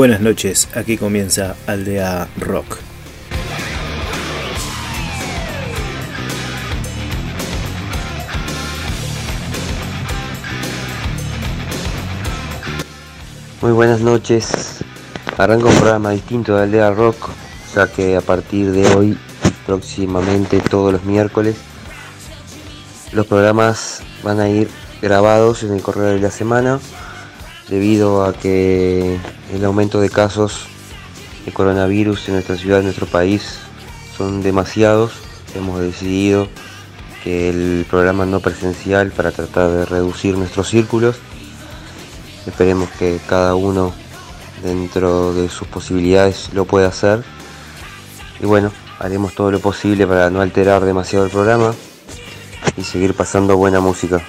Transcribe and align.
Buenas 0.00 0.22
noches, 0.22 0.66
aquí 0.74 0.96
comienza 0.96 1.56
Aldea 1.66 2.26
Rock. 2.38 2.78
Muy 13.60 13.72
buenas 13.72 14.00
noches. 14.00 14.78
Arranca 15.36 15.66
un 15.66 15.74
programa 15.74 16.12
distinto 16.12 16.56
de 16.56 16.62
Aldea 16.62 16.92
Rock, 16.92 17.28
ya 17.74 17.86
que 17.86 18.16
a 18.16 18.22
partir 18.22 18.72
de 18.72 18.86
hoy 18.94 19.18
próximamente 19.66 20.60
todos 20.60 20.94
los 20.94 21.04
miércoles 21.04 21.56
los 23.12 23.26
programas 23.26 24.00
van 24.22 24.40
a 24.40 24.48
ir 24.48 24.70
grabados 25.02 25.62
en 25.62 25.74
el 25.74 25.82
correo 25.82 26.06
de 26.06 26.20
la 26.20 26.30
semana 26.30 26.80
debido 27.68 28.24
a 28.24 28.32
que 28.32 29.18
el 29.52 29.64
aumento 29.64 30.00
de 30.00 30.10
casos 30.10 30.66
de 31.44 31.52
coronavirus 31.52 32.28
en 32.28 32.34
nuestra 32.34 32.56
ciudad, 32.56 32.78
en 32.78 32.86
nuestro 32.86 33.06
país, 33.06 33.58
son 34.16 34.42
demasiados. 34.42 35.12
Hemos 35.54 35.80
decidido 35.80 36.48
que 37.24 37.48
el 37.50 37.86
programa 37.88 38.26
no 38.26 38.40
presencial 38.40 39.10
para 39.12 39.32
tratar 39.32 39.70
de 39.70 39.84
reducir 39.84 40.36
nuestros 40.36 40.68
círculos. 40.68 41.16
Esperemos 42.46 42.88
que 42.98 43.20
cada 43.28 43.54
uno 43.54 43.92
dentro 44.62 45.34
de 45.34 45.48
sus 45.48 45.68
posibilidades 45.68 46.50
lo 46.52 46.64
pueda 46.64 46.88
hacer. 46.88 47.22
Y 48.40 48.46
bueno, 48.46 48.72
haremos 48.98 49.34
todo 49.34 49.50
lo 49.50 49.60
posible 49.60 50.06
para 50.06 50.30
no 50.30 50.40
alterar 50.40 50.84
demasiado 50.84 51.24
el 51.24 51.30
programa 51.30 51.74
y 52.76 52.82
seguir 52.82 53.14
pasando 53.14 53.56
buena 53.56 53.80
música. 53.80 54.22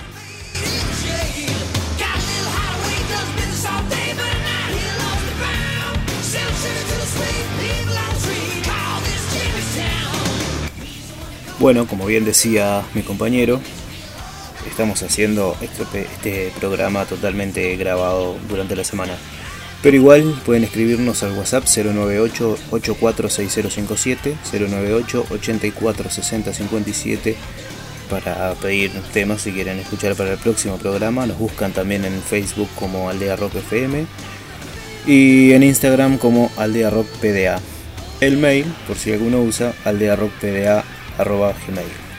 Bueno, 11.62 11.86
como 11.86 12.08
bien 12.08 12.26
decía 12.26 12.84
mi 12.96 13.04
compañero, 13.04 13.62
estamos 14.68 15.04
haciendo 15.04 15.56
este, 15.62 16.02
este, 16.02 16.52
programa 16.60 17.06
totalmente 17.06 17.76
grabado 17.76 18.36
durante 18.50 18.76
la 18.76 18.84
semana. 18.84 19.14
Pero 19.84 19.96
igual 19.96 20.42
pueden 20.44 20.64
escribirnos 20.64 21.22
al 21.22 21.34
WhatsApp 21.34 21.66
098-846057, 21.66 24.34
098-846057 24.52 27.36
para 28.10 28.56
pedir 28.56 28.90
temas 29.14 29.44
si 29.44 29.52
quieren 29.52 29.78
escuchar 29.78 30.16
para 30.16 30.34
el 30.34 30.40
próximo 30.40 30.80
programa. 30.80 31.28
Nos 31.28 31.38
buscan 31.38 31.74
también 31.74 32.06
en 32.06 32.24
Facebook 32.24 32.70
como 32.74 33.08
Aldea 33.08 33.36
Rock 33.36 33.58
FM 33.58 34.08
y 35.06 35.52
en 35.52 35.62
Instagram 35.62 36.18
como 36.18 36.50
Aldea 36.58 36.90
Rock 36.90 37.06
PDA. 37.22 37.62
El 38.20 38.38
mail, 38.38 38.66
por 38.88 38.98
si 38.98 39.14
alguno 39.14 39.44
usa, 39.44 39.76
aldearockpda 39.86 40.86
arroba 41.22 41.54
gmail. 41.54 42.11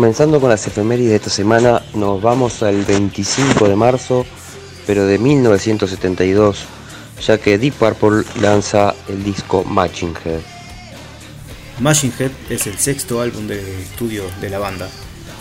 Comenzando 0.00 0.40
con 0.40 0.48
las 0.48 0.66
efemérides 0.66 1.10
de 1.10 1.16
esta 1.16 1.28
semana, 1.28 1.82
nos 1.92 2.22
vamos 2.22 2.62
al 2.62 2.86
25 2.86 3.68
de 3.68 3.76
marzo, 3.76 4.24
pero 4.86 5.04
de 5.04 5.18
1972, 5.18 6.64
ya 7.22 7.36
que 7.36 7.58
Deep 7.58 7.74
Purple 7.74 8.24
lanza 8.40 8.94
el 9.08 9.22
disco 9.22 9.62
Machine 9.62 10.14
Head. 10.24 10.40
Machine 11.80 12.14
Head 12.18 12.30
es 12.48 12.66
el 12.66 12.78
sexto 12.78 13.20
álbum 13.20 13.46
de 13.46 13.60
estudio 13.82 14.24
de 14.40 14.48
la 14.48 14.58
banda. 14.58 14.88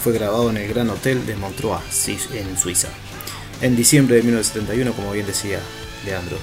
Fue 0.04 0.12
grabado 0.12 0.50
en 0.50 0.58
el 0.58 0.68
Gran 0.68 0.90
Hotel 0.90 1.26
de 1.26 1.38
Montreux, 1.38 1.80
en 2.34 2.58
Suiza, 2.58 2.90
en 3.62 3.78
diciembre 3.78 4.18
de 4.18 4.24
1971, 4.24 4.92
como 4.92 5.14
bien 5.14 5.26
decía 5.26 5.62
Leandro. 6.04 6.36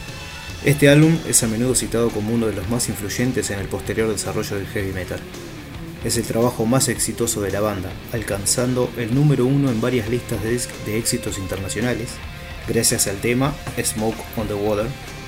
Este 0.64 0.88
álbum 0.88 1.18
es 1.28 1.42
a 1.42 1.48
menudo 1.48 1.74
citado 1.74 2.08
como 2.08 2.32
uno 2.32 2.46
de 2.46 2.54
los 2.54 2.66
más 2.70 2.88
influyentes 2.88 3.50
en 3.50 3.58
el 3.58 3.68
posterior 3.68 4.08
desarrollo 4.08 4.56
del 4.56 4.68
heavy 4.68 4.92
metal 4.92 5.20
es 6.04 6.16
el 6.16 6.24
trabajo 6.24 6.66
más 6.66 6.88
exitoso 6.88 7.40
de 7.40 7.50
la 7.50 7.60
banda, 7.60 7.90
alcanzando 8.12 8.90
el 8.96 9.14
número 9.14 9.46
uno 9.46 9.70
en 9.70 9.80
varias 9.80 10.08
listas 10.08 10.40
de, 10.42 10.98
éxitos 10.98 11.38
internacionales, 11.38 12.10
gracias 12.68 13.06
al 13.06 13.16
tema 13.16 13.54
Smoke 13.82 14.18
on 14.36 14.48
the 14.48 14.54
Water, 14.54 14.86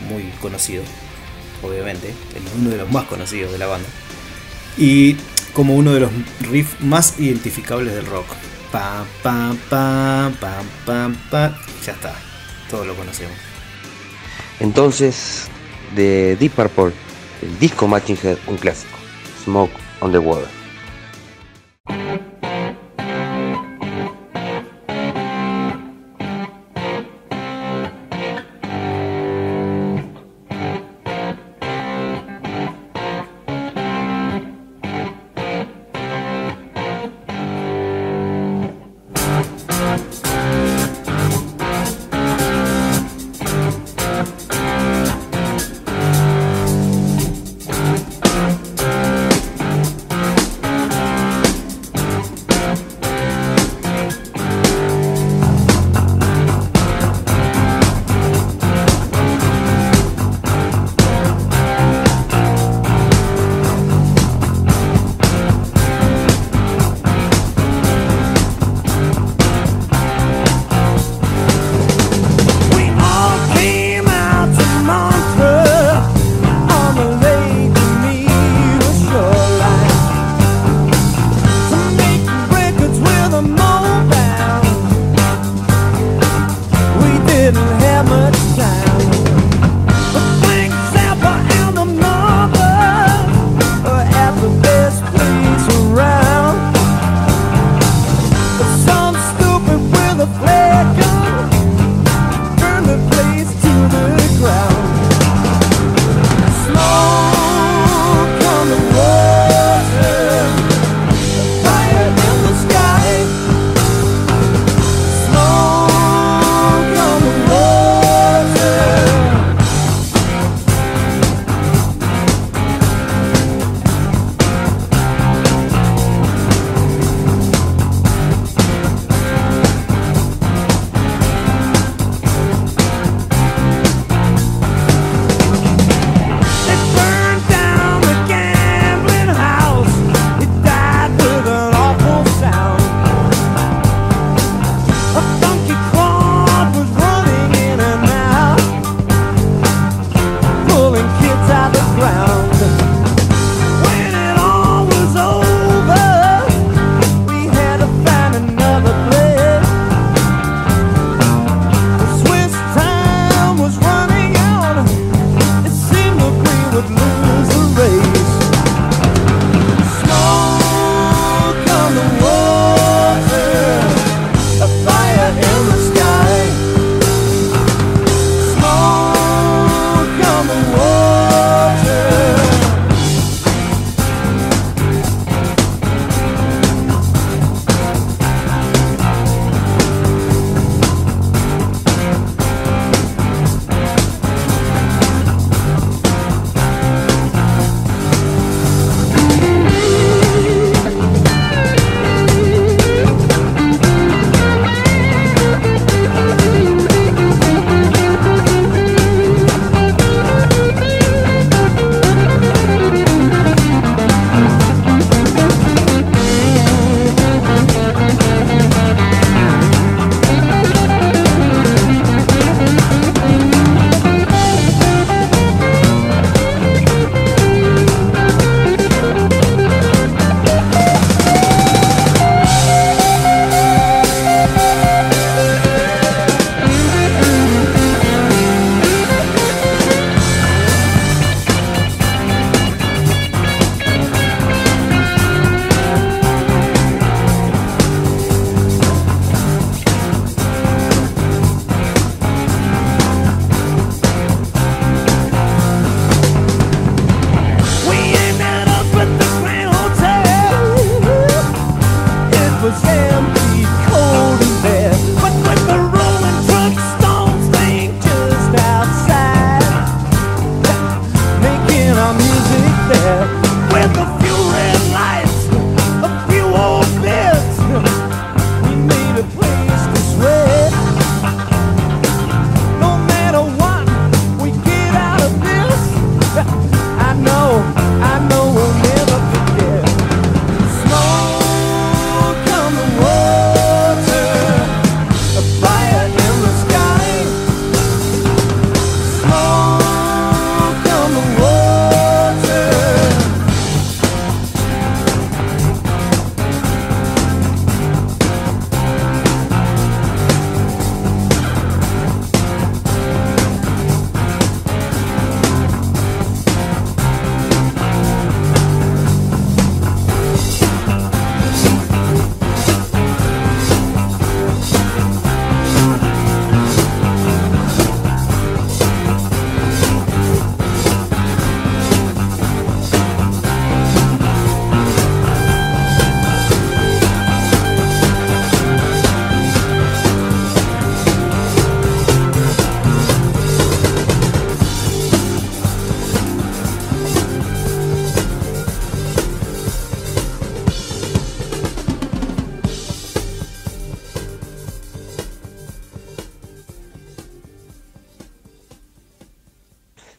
muy 0.08 0.24
conocido, 0.40 0.82
obviamente, 1.62 2.14
uno 2.58 2.70
de 2.70 2.76
los 2.76 2.90
más 2.90 3.04
conocidos 3.04 3.52
de 3.52 3.58
la 3.58 3.66
banda, 3.66 3.88
y 4.76 5.16
como 5.52 5.74
uno 5.74 5.92
de 5.92 6.00
los 6.00 6.10
riffs 6.50 6.80
más 6.80 7.18
identificables 7.18 7.94
del 7.94 8.06
rock. 8.06 8.26
Pa, 8.70 9.04
pa, 9.22 9.56
pa, 9.70 10.30
pa, 10.38 10.62
pa, 10.84 11.10
pa. 11.30 11.58
Ya 11.84 11.92
está, 11.92 12.14
todos 12.70 12.86
lo 12.86 12.94
conocemos. 12.94 13.34
Entonces, 14.60 15.48
de 15.96 16.36
Deep 16.36 16.52
Purple, 16.52 16.92
el 17.42 17.58
disco 17.58 17.88
Matching 17.88 18.18
Head, 18.22 18.38
un 18.46 18.56
clásico, 18.56 18.98
Smoke 19.44 19.72
on 20.00 20.12
the 20.12 20.18
Water. 20.18 20.57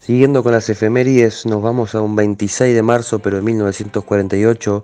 Siguiendo 0.10 0.42
con 0.42 0.54
las 0.54 0.68
efemérides, 0.72 1.46
nos 1.46 1.62
vamos 1.62 1.94
a 1.94 2.02
un 2.02 2.16
26 2.16 2.74
de 2.74 2.82
marzo, 2.82 3.20
pero 3.20 3.36
de 3.36 3.44
1948, 3.44 4.84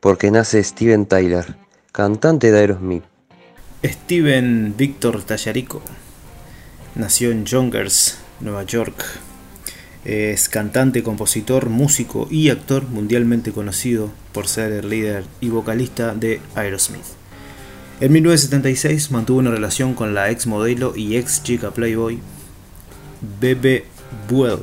porque 0.00 0.30
nace 0.30 0.62
Steven 0.62 1.06
Tyler, 1.06 1.56
cantante 1.92 2.52
de 2.52 2.58
Aerosmith. 2.58 3.02
Steven 3.82 4.74
Víctor 4.76 5.22
Tallarico 5.22 5.80
nació 6.94 7.30
en 7.30 7.46
Yonkers, 7.46 8.18
Nueva 8.40 8.64
York. 8.64 9.02
Es 10.04 10.50
cantante, 10.50 11.02
compositor, 11.02 11.70
músico 11.70 12.28
y 12.30 12.50
actor 12.50 12.86
mundialmente 12.86 13.52
conocido 13.52 14.10
por 14.32 14.46
ser 14.46 14.72
el 14.72 14.90
líder 14.90 15.24
y 15.40 15.48
vocalista 15.48 16.14
de 16.14 16.42
Aerosmith. 16.54 17.06
En 18.02 18.12
1976 18.12 19.10
mantuvo 19.10 19.38
una 19.38 19.52
relación 19.52 19.94
con 19.94 20.12
la 20.12 20.30
ex 20.30 20.46
modelo 20.46 20.94
y 20.94 21.16
ex 21.16 21.42
chica 21.42 21.70
Playboy 21.70 22.18
Bebe 23.40 23.86
Buell, 24.28 24.60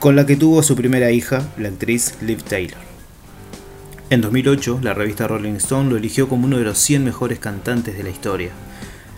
con 0.00 0.16
la 0.16 0.24
que 0.24 0.36
tuvo 0.36 0.62
su 0.62 0.76
primera 0.76 1.10
hija, 1.10 1.46
la 1.58 1.68
actriz 1.68 2.14
Liv 2.22 2.42
Taylor. 2.42 2.78
En 4.08 4.22
2008, 4.22 4.80
la 4.82 4.94
revista 4.94 5.28
Rolling 5.28 5.54
Stone 5.54 5.90
lo 5.90 5.96
eligió 5.96 6.28
como 6.28 6.46
uno 6.46 6.58
de 6.58 6.64
los 6.64 6.78
100 6.78 7.04
mejores 7.04 7.38
cantantes 7.38 7.96
de 7.96 8.02
la 8.02 8.10
historia. 8.10 8.50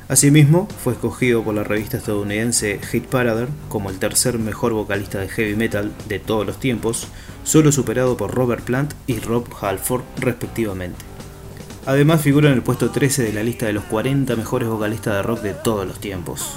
Asimismo, 0.09 0.69
fue 0.83 0.93
escogido 0.93 1.43
por 1.43 1.55
la 1.55 1.65
revista 1.65 1.97
estadounidense 1.97 2.79
Hit 2.91 3.07
Parader 3.07 3.49
como 3.69 3.89
el 3.89 3.99
tercer 3.99 4.39
mejor 4.39 4.73
vocalista 4.73 5.21
de 5.21 5.29
heavy 5.29 5.55
metal 5.55 5.93
de 6.09 6.19
todos 6.19 6.45
los 6.45 6.61
tiempos, 6.61 7.09
solo 7.45 7.73
superado 7.73 8.17
por 8.17 8.35
Robert 8.35 8.65
Plant 8.65 8.93
y 9.07 9.21
Rob 9.21 9.47
Halford 9.61 10.03
respectivamente. 10.19 10.99
Además 11.87 12.21
figura 12.21 12.49
en 12.49 12.55
el 12.57 12.63
puesto 12.63 12.91
13 12.91 13.23
de 13.23 13.33
la 13.33 13.43
lista 13.43 13.67
de 13.67 13.73
los 13.73 13.85
40 13.85 14.37
mejores 14.37 14.69
vocalistas 14.69 15.15
de 15.15 15.23
rock 15.23 15.41
de 15.41 15.55
todos 15.55 15.87
los 15.87 16.01
tiempos. 16.01 16.57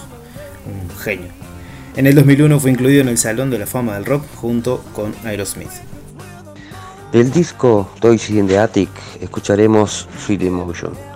Un 0.65 0.89
genio. 0.97 1.44
En 1.95 2.07
el 2.07 2.15
2001 2.15 2.59
fue 2.59 2.71
incluido 2.71 3.01
en 3.01 3.07
el 3.07 3.17
Salón 3.17 3.49
de 3.49 3.57
la 3.57 3.65
Fama 3.65 3.93
del 3.95 4.03
Rock 4.03 4.25
junto 4.35 4.83
con 4.93 5.15
Aerosmith. 5.23 5.69
Del 7.13 7.31
disco 7.31 7.89
Toys 8.01 8.29
in 8.29 8.47
the 8.47 8.57
Attic 8.59 8.89
escucharemos 9.21 10.09
Sweet 10.25 10.41
Emotion. 10.41 11.14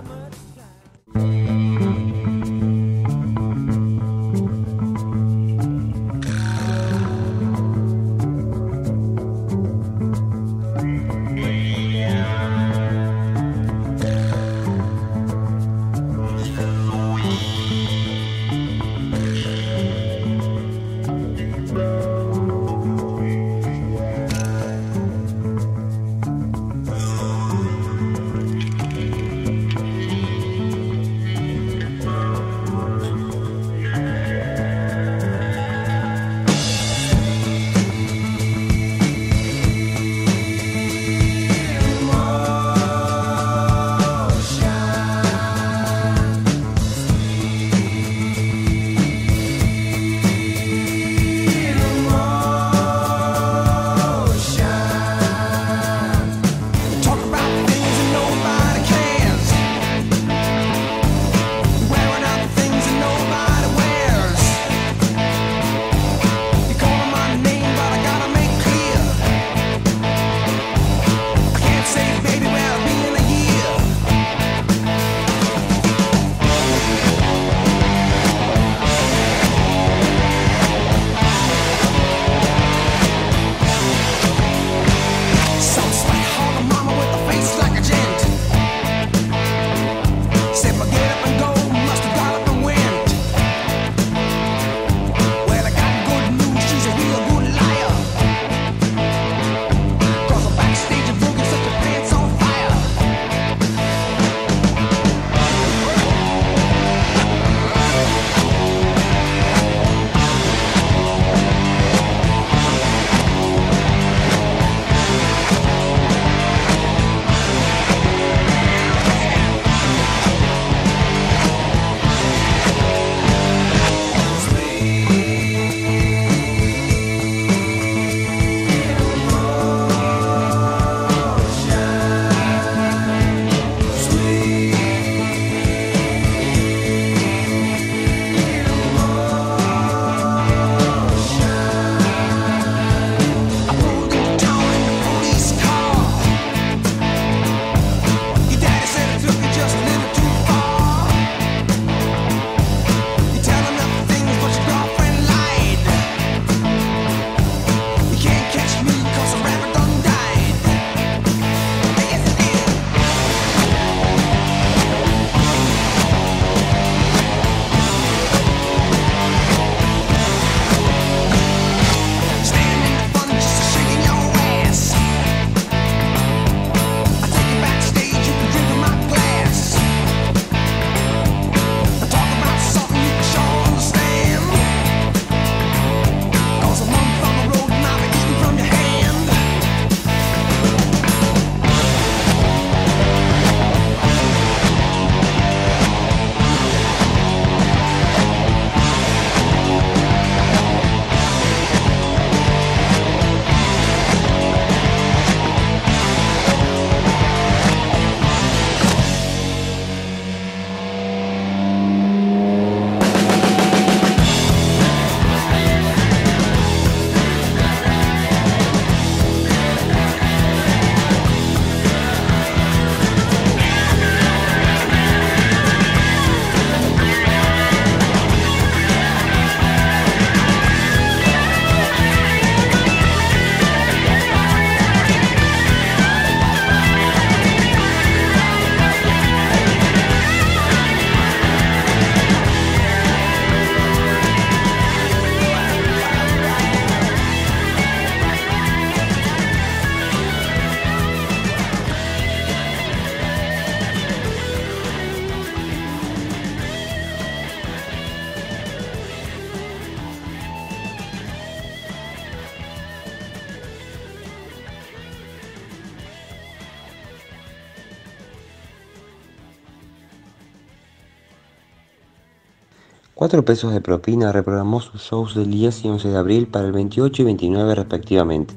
4 273.20 273.44
pesos 273.44 273.74
de 273.74 273.82
propina 273.82 274.32
reprogramó 274.32 274.80
sus 274.80 275.02
shows 275.02 275.34
del 275.34 275.50
10 275.50 275.84
y 275.84 275.88
11 275.90 276.08
de 276.08 276.16
abril 276.16 276.46
para 276.46 276.64
el 276.64 276.72
28 276.72 277.20
y 277.20 277.24
29 277.26 277.74
respectivamente. 277.74 278.54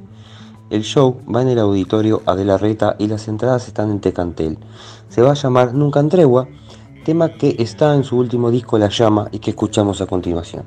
El 0.70 0.84
show 0.84 1.20
va 1.29 1.41
en 1.41 1.50
el 1.50 1.60
auditorio 1.60 2.22
Adela 2.25 2.58
Reta 2.58 2.96
y 2.98 3.08
las 3.08 3.27
entradas 3.27 3.67
están 3.67 3.91
en 3.91 4.00
Tecantel. 4.00 4.58
Se 5.10 5.22
va 5.22 5.32
a 5.32 5.34
llamar 5.34 5.74
Nunca 5.74 6.00
en 6.00 6.08
Tregua, 6.08 6.48
tema 7.03 7.34
que 7.34 7.58
está 7.60 7.93
en 7.93 8.05
su 8.05 8.17
último 8.17 8.51
disco 8.51 8.77
La 8.77 8.88
Llama 8.88 9.27
y 9.34 9.39
que 9.39 9.50
escuchamos 9.50 10.00
a 10.00 10.05
continuación. 10.05 10.63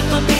get 0.00 0.10
my 0.10 0.39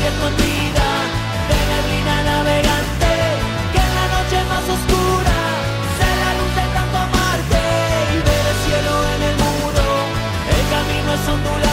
rabia 0.00 0.08
escondida 0.08 0.88
de 1.48 1.58
neblina 1.70 2.22
navegante, 2.22 3.12
que 3.72 3.78
en 3.78 3.94
la 3.98 4.06
noche 4.14 4.38
más 4.48 4.64
oscura 4.76 5.36
se 5.98 6.08
la 6.22 6.30
luz 6.38 6.52
de 6.56 6.66
tanto 6.74 6.96
amarte 6.96 7.60
y 8.12 8.18
ver 8.28 8.44
el 8.52 8.58
cielo 8.64 8.92
en 9.14 9.22
el 9.28 9.36
muro, 9.36 9.86
el 10.56 10.64
camino 10.70 11.12
es 11.14 11.28
ondulado. 11.28 11.69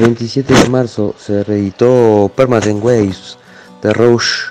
27 0.00 0.54
de 0.54 0.68
marzo 0.68 1.14
se 1.18 1.44
reeditó 1.44 2.30
Permanent 2.34 2.82
Waves 2.82 3.38
de 3.82 3.92
Rush 3.92 4.50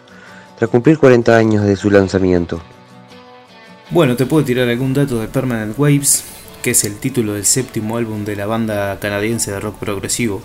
tras 0.57 0.69
cumplir 0.69 0.97
40 0.97 1.35
años 1.35 1.65
de 1.65 1.75
su 1.75 1.89
lanzamiento. 1.89 2.61
Bueno, 3.89 4.15
te 4.15 4.25
puedo 4.25 4.45
tirar 4.45 4.69
algún 4.69 4.93
dato 4.93 5.19
de 5.19 5.27
Permanent 5.27 5.77
Waves, 5.77 6.23
que 6.61 6.71
es 6.71 6.83
el 6.83 6.97
título 6.97 7.33
del 7.33 7.45
séptimo 7.45 7.97
álbum 7.97 8.25
de 8.25 8.35
la 8.35 8.45
banda 8.45 8.99
canadiense 8.99 9.51
de 9.51 9.59
rock 9.59 9.77
progresivo. 9.77 10.41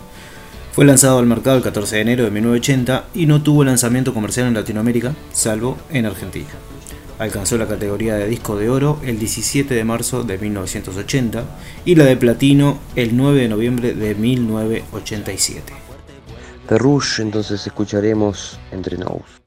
Fue 0.73 0.85
lanzado 0.85 1.19
al 1.19 1.27
mercado 1.27 1.57
el 1.57 1.63
14 1.63 1.97
de 1.97 2.03
enero 2.03 2.25
de 2.25 2.31
1980 2.31 3.07
y 3.15 3.27
no 3.27 3.43
tuvo 3.43 3.65
lanzamiento 3.65 4.15
comercial 4.15 4.47
en 4.47 4.55
Latinoamérica, 4.55 5.15
salvo 5.33 5.77
en 5.91 6.07
Argentina 6.07 6.49
alcanzó 7.19 7.59
la 7.59 7.67
categoría 7.67 8.17
de 8.17 8.29
disco 8.29 8.57
de 8.57 8.69
oro 8.71 9.01
el 9.05 9.19
17 9.19 9.75
de 9.75 9.85
marzo 9.85 10.23
de 10.23 10.39
1980 10.39 11.45
y 11.85 11.95
la 11.95 12.05
de 12.05 12.17
platino 12.17 12.79
el 12.97 13.17
9 13.17 13.43
de 13.43 13.49
noviembre 13.49 13.95
de 13.95 14.15
1987. 14.15 15.73
The 16.69 16.79
Rush, 16.79 17.21
entonces 17.21 17.67
escucharemos 17.67 18.59
Entre. 18.71 19.38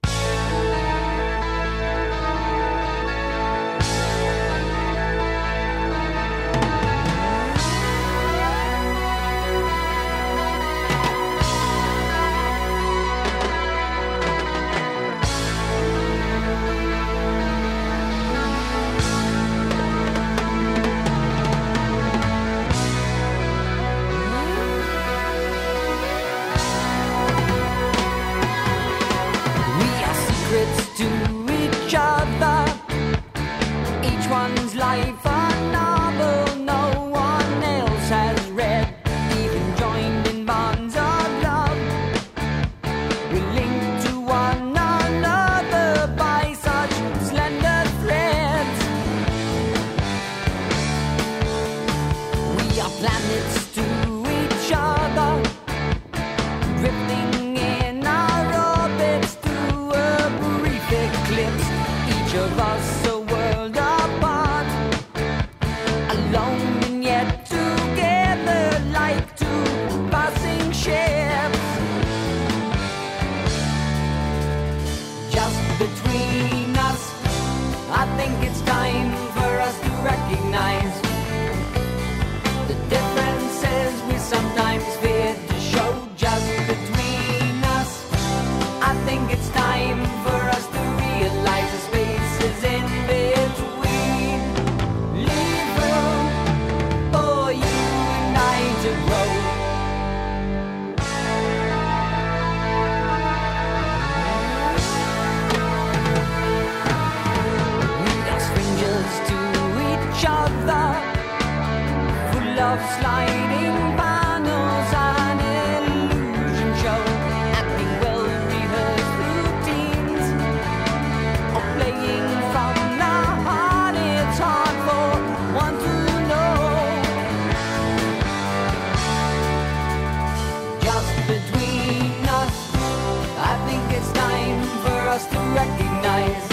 us 135.21 135.27
to 135.31 135.39
recognize 135.53 136.47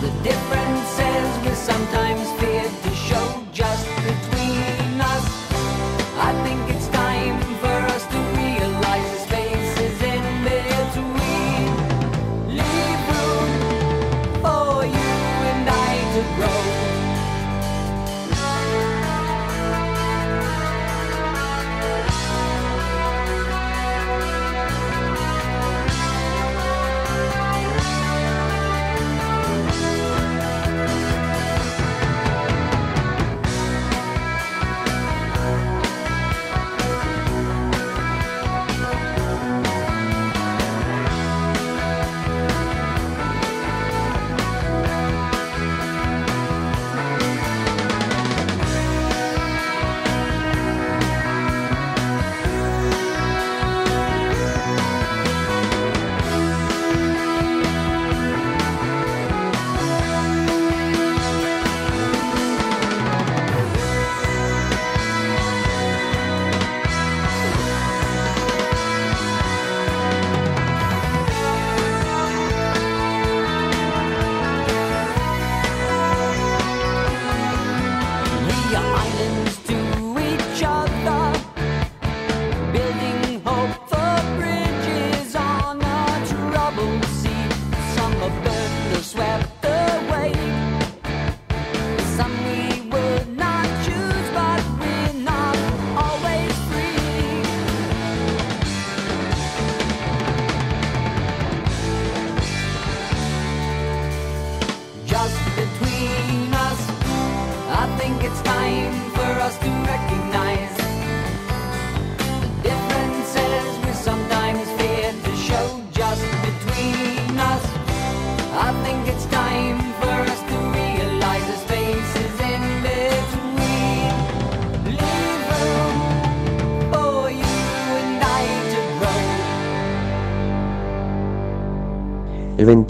the 0.00 0.10
differences 0.22 1.44
we 1.44 1.54
sometimes 1.54 2.09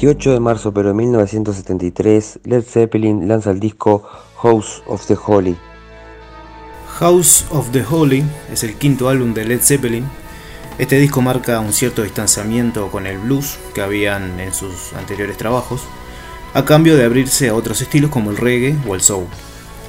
28 0.00 0.32
de 0.32 0.40
marzo 0.40 0.72
pero 0.72 0.88
de 0.88 0.94
1973, 0.94 2.40
Led 2.44 2.62
Zeppelin 2.62 3.28
lanza 3.28 3.50
el 3.50 3.60
disco 3.60 4.02
House 4.40 4.82
of 4.86 5.06
the 5.06 5.14
Holy. 5.26 5.54
House 6.98 7.44
of 7.50 7.70
the 7.72 7.84
Holy 7.84 8.24
es 8.50 8.64
el 8.64 8.76
quinto 8.76 9.10
álbum 9.10 9.34
de 9.34 9.44
Led 9.44 9.60
Zeppelin. 9.60 10.06
Este 10.78 10.98
disco 10.98 11.20
marca 11.20 11.60
un 11.60 11.74
cierto 11.74 12.02
distanciamiento 12.02 12.90
con 12.90 13.06
el 13.06 13.18
blues 13.18 13.58
que 13.74 13.82
habían 13.82 14.40
en 14.40 14.54
sus 14.54 14.94
anteriores 14.94 15.36
trabajos, 15.36 15.82
a 16.54 16.64
cambio 16.64 16.96
de 16.96 17.04
abrirse 17.04 17.50
a 17.50 17.54
otros 17.54 17.82
estilos 17.82 18.10
como 18.10 18.30
el 18.30 18.38
reggae 18.38 18.78
o 18.88 18.94
el 18.94 19.02
soul. 19.02 19.26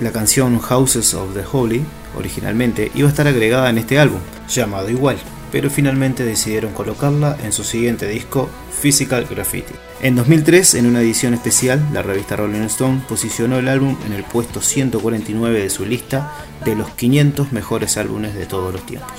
La 0.01 0.11
canción 0.11 0.59
Houses 0.59 1.13
of 1.13 1.33
the 1.33 1.45
Holy 1.49 1.85
originalmente 2.17 2.91
iba 2.95 3.07
a 3.07 3.11
estar 3.11 3.27
agregada 3.27 3.69
en 3.69 3.77
este 3.77 3.97
álbum, 3.97 4.19
llamado 4.49 4.89
igual, 4.89 5.15
pero 5.51 5.69
finalmente 5.69 6.23
decidieron 6.23 6.73
colocarla 6.73 7.37
en 7.43 7.51
su 7.51 7.63
siguiente 7.63 8.07
disco, 8.07 8.49
Physical 8.81 9.27
Graffiti. 9.29 9.73
En 10.01 10.15
2003, 10.15 10.75
en 10.75 10.85
una 10.87 11.01
edición 11.01 11.33
especial, 11.33 11.85
la 11.93 12.01
revista 12.01 12.35
Rolling 12.35 12.61
Stone 12.61 13.01
posicionó 13.07 13.59
el 13.59 13.67
álbum 13.67 13.97
en 14.05 14.13
el 14.13 14.23
puesto 14.23 14.61
149 14.61 15.61
de 15.61 15.69
su 15.69 15.85
lista 15.85 16.33
de 16.65 16.75
los 16.75 16.89
500 16.91 17.51
mejores 17.51 17.97
álbumes 17.97 18.33
de 18.33 18.45
todos 18.45 18.73
los 18.73 18.85
tiempos. 18.85 19.11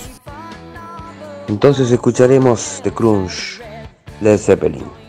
Entonces 1.48 1.90
escucharemos 1.90 2.80
The 2.82 2.92
Crunch, 2.92 3.60
Led 4.20 4.38
Zeppelin. 4.38 5.01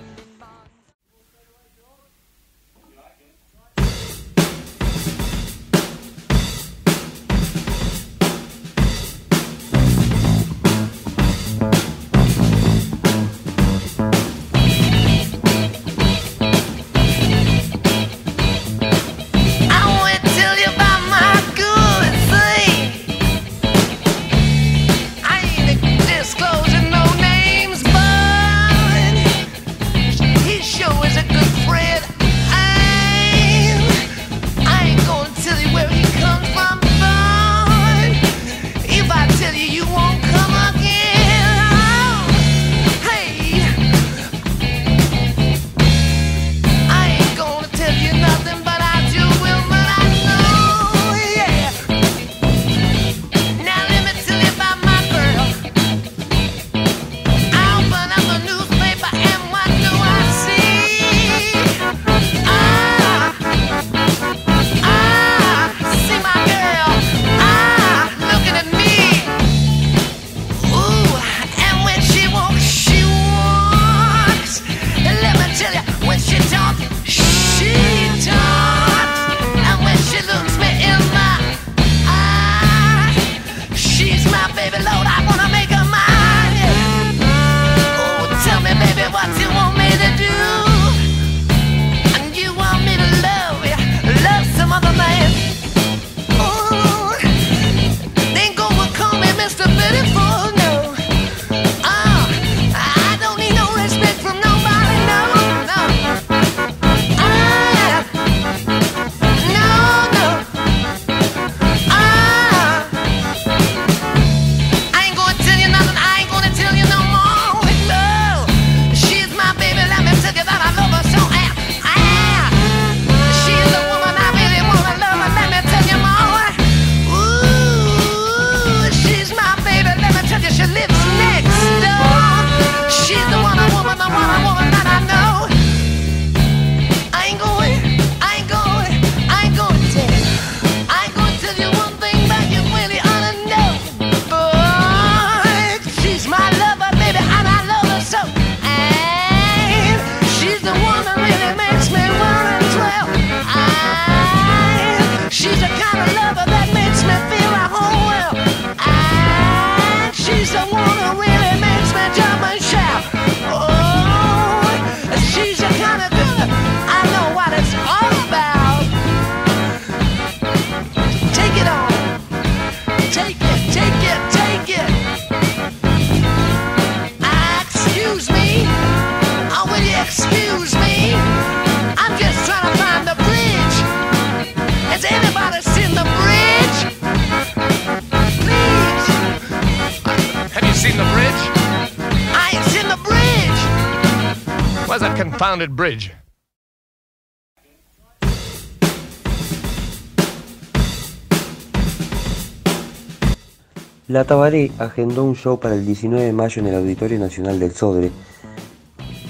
La 204.08 204.26
Tabaré 204.26 204.72
agendó 204.80 205.24
un 205.24 205.36
show 205.36 205.60
para 205.60 205.76
el 205.76 205.86
19 205.86 206.26
de 206.26 206.34
mayo 206.34 206.62
en 206.62 206.68
el 206.68 206.76
Auditorio 206.76 207.20
Nacional 207.20 207.60
del 207.60 207.72
Sodre 207.72 208.12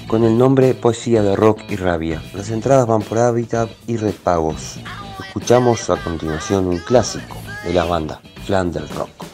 con 0.08 0.24
el 0.24 0.36
nombre 0.36 0.74
Poesía 0.74 1.22
de 1.22 1.36
Rock 1.36 1.60
y 1.68 1.76
Rabia. 1.76 2.22
Las 2.34 2.50
entradas 2.50 2.86
van 2.86 3.02
por 3.02 3.18
Habitat 3.18 3.70
y 3.86 3.96
Redpagos. 3.96 4.80
Escuchamos 5.26 5.90
a 5.90 5.96
continuación 5.96 6.66
un 6.66 6.78
clásico 6.78 7.36
de 7.64 7.74
la 7.74 7.84
banda, 7.84 8.20
Flanders 8.44 8.94
Rock. 8.94 9.33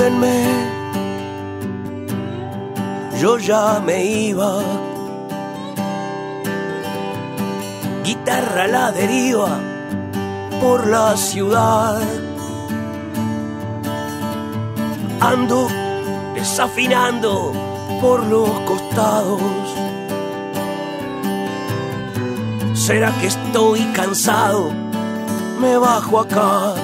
Discúlpenme, 0.00 0.44
yo 3.20 3.38
ya 3.38 3.80
me 3.80 4.04
iba. 4.04 4.62
Guitarra 8.04 8.66
la 8.66 8.92
deriva 8.92 9.58
por 10.60 10.86
la 10.86 11.16
ciudad. 11.16 12.00
Ando 15.20 15.68
desafinando 16.34 17.52
por 18.00 18.24
los 18.24 18.48
costados. 18.60 19.42
¿Será 22.74 23.12
que 23.20 23.26
estoy 23.26 23.80
cansado? 23.92 24.70
Me 25.60 25.76
bajo 25.76 26.20
acá 26.20 26.74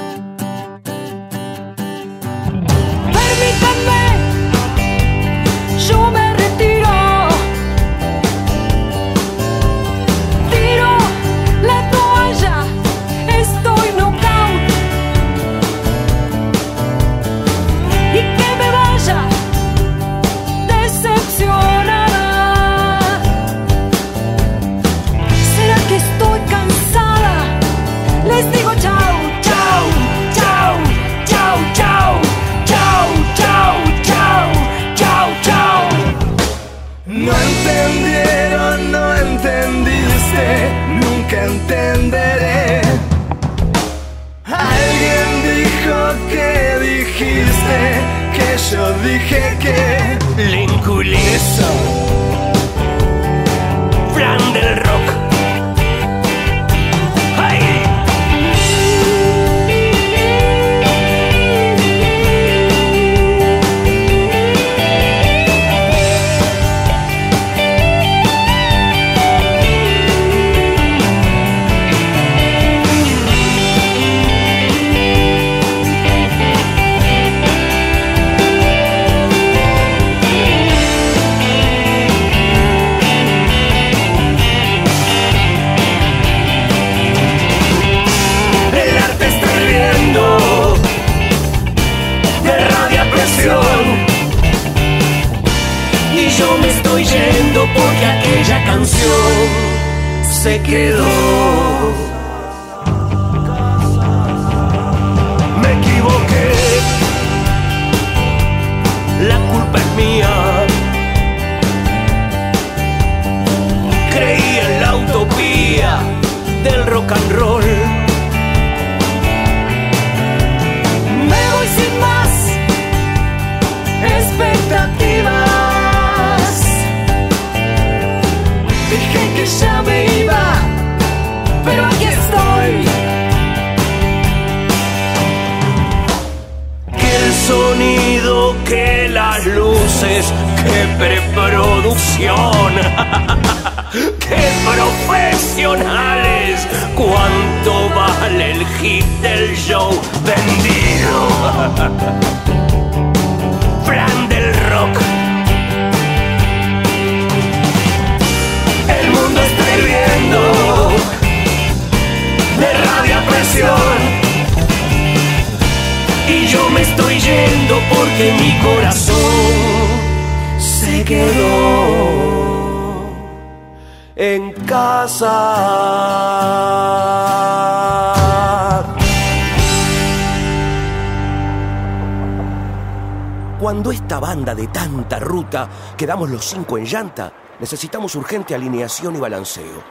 Cuando 183.67 183.91
esta 183.91 184.21
banda 184.21 184.55
de 184.55 184.69
tanta 184.69 185.19
ruta 185.19 185.69
quedamos 185.97 186.31
los 186.31 186.45
cinco 186.45 186.79
en 186.79 186.85
llanta, 186.85 187.33
necesitamos 187.59 188.15
urgente 188.15 188.55
alineación 188.55 189.17
y 189.17 189.19
balanceo. 189.19 189.83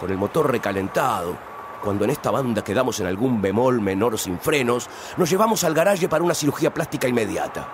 Con 0.00 0.10
el 0.10 0.18
motor 0.18 0.50
recalentado, 0.50 1.36
cuando 1.80 2.02
en 2.02 2.10
esta 2.10 2.32
banda 2.32 2.64
quedamos 2.64 2.98
en 2.98 3.06
algún 3.06 3.40
bemol 3.40 3.80
menor 3.80 4.18
sin 4.18 4.40
frenos, 4.40 4.90
nos 5.16 5.30
llevamos 5.30 5.62
al 5.62 5.72
garaje 5.72 6.08
para 6.08 6.24
una 6.24 6.34
cirugía 6.34 6.74
plástica 6.74 7.06
inmediata. 7.06 7.68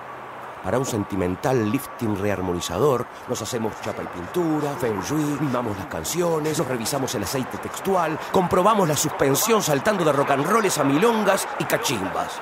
Para 0.63 0.79
un 0.79 0.85
sentimental 0.85 1.71
lifting 1.73 2.19
rearmonizador, 2.19 3.07
nos 3.27 3.41
hacemos 3.41 3.73
chapa 3.81 4.03
y 4.03 4.19
pintura, 4.19 4.75
feng 4.79 5.01
shui, 5.01 5.39
mimamos 5.41 5.79
las 5.79 5.87
canciones, 5.87 6.59
nos 6.59 6.69
revisamos 6.69 7.15
el 7.15 7.23
aceite 7.23 7.57
textual, 7.57 8.19
comprobamos 8.33 8.87
la 8.87 8.99
suspensión 8.99 9.63
saltando 9.63 10.05
de 10.05 10.13
rock 10.13 10.33
and 10.33 10.45
rolls 10.45 10.77
a 10.77 10.85
milongas 10.85 11.49
y 11.59 11.65
cachimbas. 11.65 12.39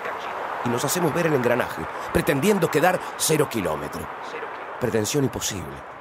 Y 0.65 0.69
nos 0.69 0.85
hacemos 0.85 1.15
ver 1.15 1.27
el 1.27 1.35
engranaje, 1.35 1.83
pretendiendo 2.13 2.71
quedar 2.71 2.99
cero 3.17 3.49
kilómetro. 3.51 4.01
Pretensión 4.81 5.25
imposible. 5.25 5.97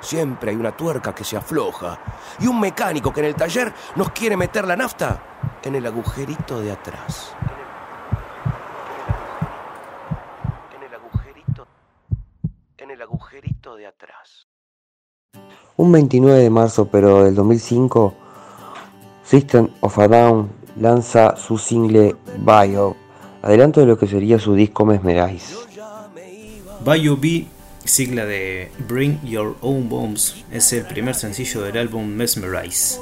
Siempre 0.00 0.50
hay 0.50 0.56
una 0.56 0.76
tuerca 0.76 1.14
que 1.14 1.24
se 1.24 1.36
afloja 1.36 1.98
y 2.40 2.46
un 2.48 2.58
mecánico 2.58 3.12
que 3.12 3.20
en 3.20 3.26
el 3.26 3.36
taller 3.36 3.72
nos 3.94 4.10
quiere 4.10 4.36
meter 4.36 4.66
la 4.66 4.76
nafta 4.76 5.22
en 5.62 5.76
el 5.76 5.86
agujerito 5.86 6.60
de 6.60 6.72
atrás. 6.72 7.34
En 10.74 10.82
el 10.82 10.94
agujerito. 10.94 11.66
En 12.78 12.90
el 12.90 13.00
agujerito 13.00 13.76
de 13.76 13.86
atrás. 13.86 14.48
Un 15.76 15.92
29 15.92 16.40
de 16.40 16.50
marzo, 16.50 16.88
pero 16.88 17.24
del 17.24 17.34
2005, 17.34 18.14
System 19.22 19.68
of 19.80 19.98
a 19.98 20.08
Down 20.08 20.52
lanza 20.76 21.36
su 21.36 21.56
single 21.56 22.16
Bio, 22.38 22.96
adelanto 23.42 23.80
de 23.80 23.86
lo 23.86 23.98
que 23.98 24.06
sería 24.06 24.38
su 24.38 24.54
disco 24.54 24.86
Mesmerize. 24.86 25.54
B, 26.84 27.46
sigla 27.84 28.24
de 28.24 28.70
Bring 28.88 29.20
Your 29.24 29.56
Own 29.60 29.88
Bombs, 29.88 30.44
es 30.50 30.72
el 30.72 30.86
primer 30.86 31.16
sencillo 31.16 31.62
del 31.62 31.76
álbum 31.76 32.06
Mesmerize. 32.06 33.00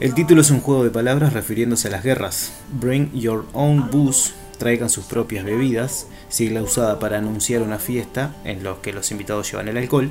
El 0.00 0.14
título 0.14 0.40
es 0.40 0.50
un 0.50 0.60
juego 0.60 0.82
de 0.82 0.90
palabras 0.90 1.32
refiriéndose 1.32 1.88
a 1.88 1.92
las 1.92 2.02
guerras. 2.02 2.52
Bring 2.72 3.12
Your 3.12 3.46
Own 3.52 3.90
Booze, 3.90 4.32
traigan 4.58 4.90
sus 4.90 5.04
propias 5.04 5.44
bebidas, 5.44 6.06
sigla 6.28 6.62
usada 6.62 6.98
para 6.98 7.18
anunciar 7.18 7.62
una 7.62 7.78
fiesta 7.78 8.34
en 8.44 8.64
la 8.64 8.76
que 8.82 8.92
los 8.92 9.10
invitados 9.12 9.50
llevan 9.50 9.68
el 9.68 9.76
alcohol, 9.76 10.10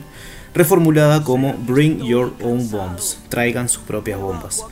reformulada 0.53 1.23
como 1.23 1.53
Bring 1.53 2.03
Your 2.03 2.33
Own 2.41 2.69
Bombs, 2.71 3.19
traigan 3.29 3.67
sus 3.67 3.83
propias 3.83 4.19
bombas. 4.19 4.63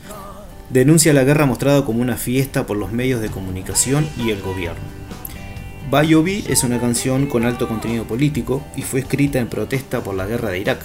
Denuncia 0.70 1.14
la 1.14 1.24
guerra 1.24 1.46
mostrada 1.46 1.86
como 1.86 2.02
una 2.02 2.18
fiesta 2.18 2.66
por 2.66 2.76
los 2.76 2.92
medios 2.92 3.22
de 3.22 3.30
comunicación 3.30 4.06
y 4.18 4.32
el 4.32 4.42
gobierno. 4.42 4.82
Bayobi 5.90 6.44
es 6.50 6.66
una 6.66 6.78
canción 6.78 7.28
con 7.28 7.46
alto 7.46 7.70
contenido 7.70 8.04
político 8.04 8.62
y 8.76 8.82
fue 8.82 9.00
escrita 9.00 9.40
en 9.40 9.48
protesta 9.48 10.02
por 10.02 10.16
la 10.16 10.26
guerra 10.26 10.50
de 10.50 10.60
Irak. 10.60 10.80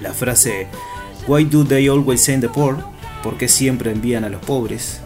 La 0.00 0.12
frase 0.12 0.66
Why 1.28 1.44
do 1.44 1.64
they 1.64 1.86
always 1.86 2.20
send 2.20 2.42
the 2.42 2.48
poor? 2.48 2.78
¿Por 3.22 3.38
qué 3.38 3.46
siempre 3.46 3.92
envían 3.92 4.24
a 4.24 4.28
los 4.28 4.44
pobres? 4.44 5.00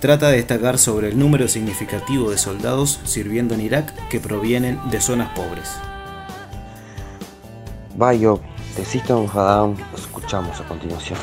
Trata 0.00 0.30
de 0.30 0.38
destacar 0.38 0.76
sobre 0.78 1.08
el 1.08 1.18
número 1.18 1.46
significativo 1.46 2.32
de 2.32 2.38
soldados 2.38 2.98
sirviendo 3.04 3.54
en 3.54 3.60
Irak 3.60 4.08
que 4.08 4.18
provienen 4.18 4.80
de 4.90 5.00
zonas 5.00 5.30
pobres. 5.36 5.70
Bio, 7.94 8.40
de 8.76 8.84
System 8.84 9.18
of 9.18 9.36
a 9.36 9.42
Down, 9.42 9.76
escuchamos 9.94 10.60
a 10.60 10.64
continuación. 10.64 11.18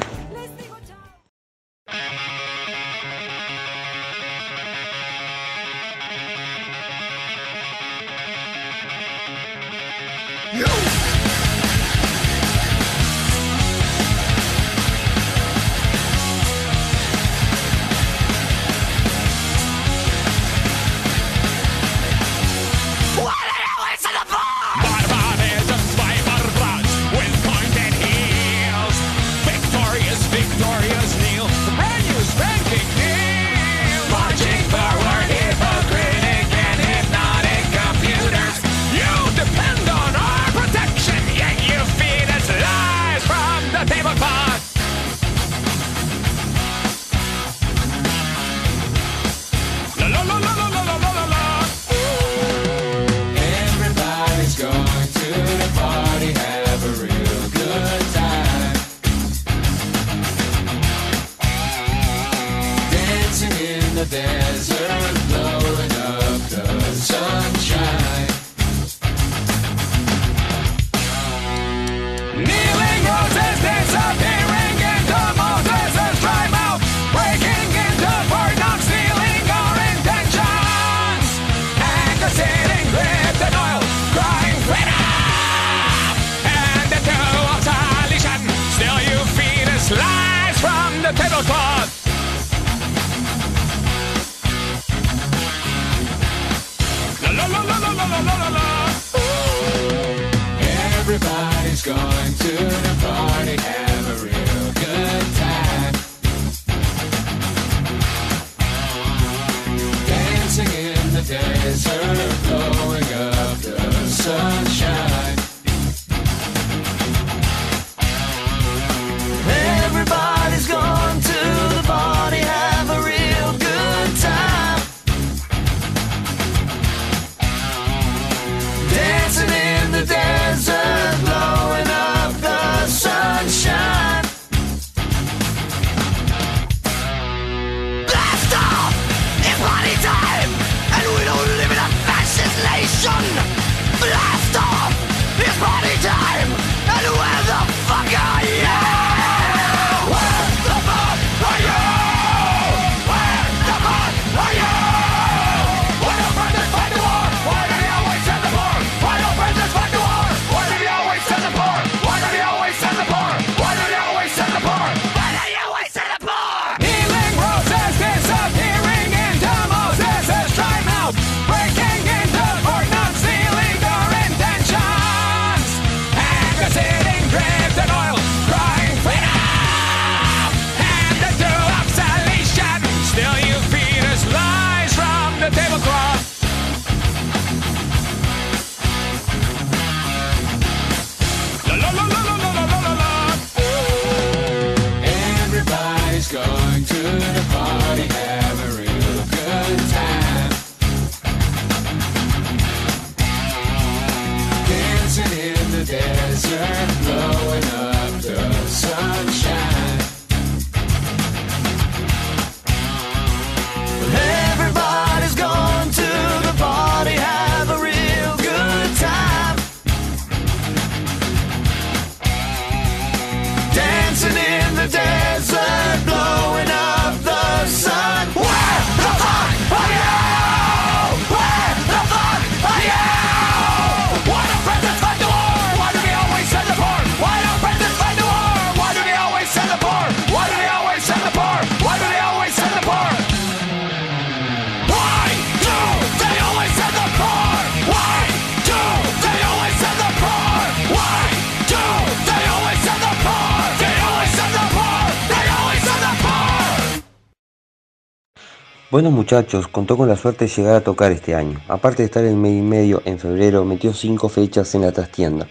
Muchachos 259.11 259.67
contó 259.67 259.97
con 259.97 260.07
la 260.07 260.15
suerte 260.15 260.45
de 260.45 260.51
llegar 260.51 260.75
a 260.75 260.81
tocar 260.81 261.11
este 261.11 261.35
año. 261.35 261.59
Aparte 261.67 262.03
de 262.03 262.05
estar 262.05 262.23
en 262.23 262.41
medio 262.41 262.59
y 262.59 262.61
medio 262.61 263.01
en 263.05 263.19
febrero, 263.19 263.65
metió 263.65 263.93
cinco 263.93 264.29
fechas 264.29 264.73
en 264.75 264.81
la 264.81 264.91
trastienda. 264.91 265.47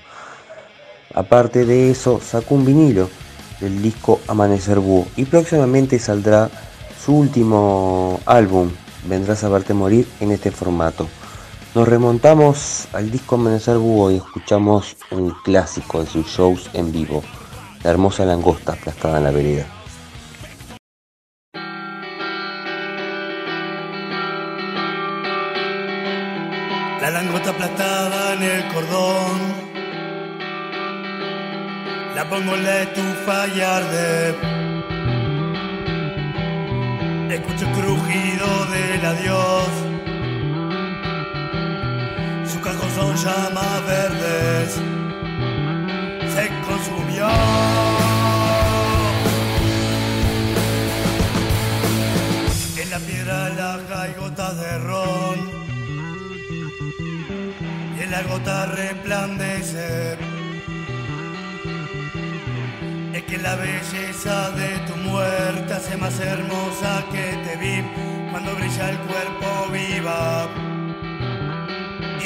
Aparte 1.15 1.65
de 1.65 1.91
eso, 1.91 2.21
sacó 2.21 2.57
un 2.57 2.65
vinilo 2.65 3.09
del 3.61 3.81
disco 3.83 4.21
Amanecer 4.29 4.79
Búho 4.81 5.07
y 5.17 5.25
próximamente 5.25 5.99
saldrá 5.99 6.51
su 6.99 7.17
último 7.17 8.21
álbum, 8.27 8.71
Vendrás 9.07 9.45
a 9.45 9.51
verte 9.51 9.75
morir, 9.75 10.09
en 10.21 10.31
este 10.31 10.51
formato. 10.51 11.07
Nos 11.75 11.87
remontamos 11.87 12.89
al 12.93 13.11
disco 13.11 13.35
Amanecer 13.35 13.77
Búho 13.77 14.11
y 14.11 14.17
escuchamos 14.17 14.97
un 15.11 15.31
clásico 15.45 16.03
de 16.03 16.11
sus 16.11 16.27
shows 16.27 16.71
en 16.73 16.91
vivo, 16.91 17.23
La 17.83 17.91
hermosa 17.91 18.25
langosta 18.25 18.73
aplastada 18.73 19.19
en 19.19 19.25
la 19.25 19.31
vereda. 19.31 19.74
Langosta 27.25 27.51
aplastada 27.51 28.35
en 28.35 28.43
el 28.43 28.69
cordón. 28.75 29.39
La 32.15 32.29
pongo 32.29 32.55
en 32.55 32.65
la 32.65 32.83
estufa 32.83 33.49
y 33.49 33.61
arde. 33.63 34.35
Escucho 37.35 37.67
el 37.67 37.73
crujido 37.73 38.67
del 38.73 39.07
adiós. 39.07 39.73
Sus 42.47 42.61
cajos 42.61 42.93
son 42.93 43.17
llamas 43.17 43.87
verdes. 43.87 44.75
Se 46.35 46.49
consumió. 46.69 47.29
En 52.83 52.91
la 52.91 52.99
piedra 52.99 53.49
laja 53.49 54.09
y 54.11 54.21
gotas 54.21 54.61
de 54.61 54.79
ron 54.79 55.54
la 58.15 58.23
gota 58.23 58.67
resplandece. 58.67 60.17
Es 63.13 63.23
que 63.25 63.39
la 63.39 63.57
belleza 63.57 64.51
de 64.53 64.71
tu 64.87 64.95
muerte 65.09 65.75
hace 65.75 65.97
más 65.97 66.17
hermosa 66.21 66.91
que 67.11 67.25
te 67.45 67.57
vi 67.57 67.77
cuando 68.31 68.55
brilla 68.55 68.91
el 68.91 68.99
cuerpo 68.99 69.49
viva 69.73 70.49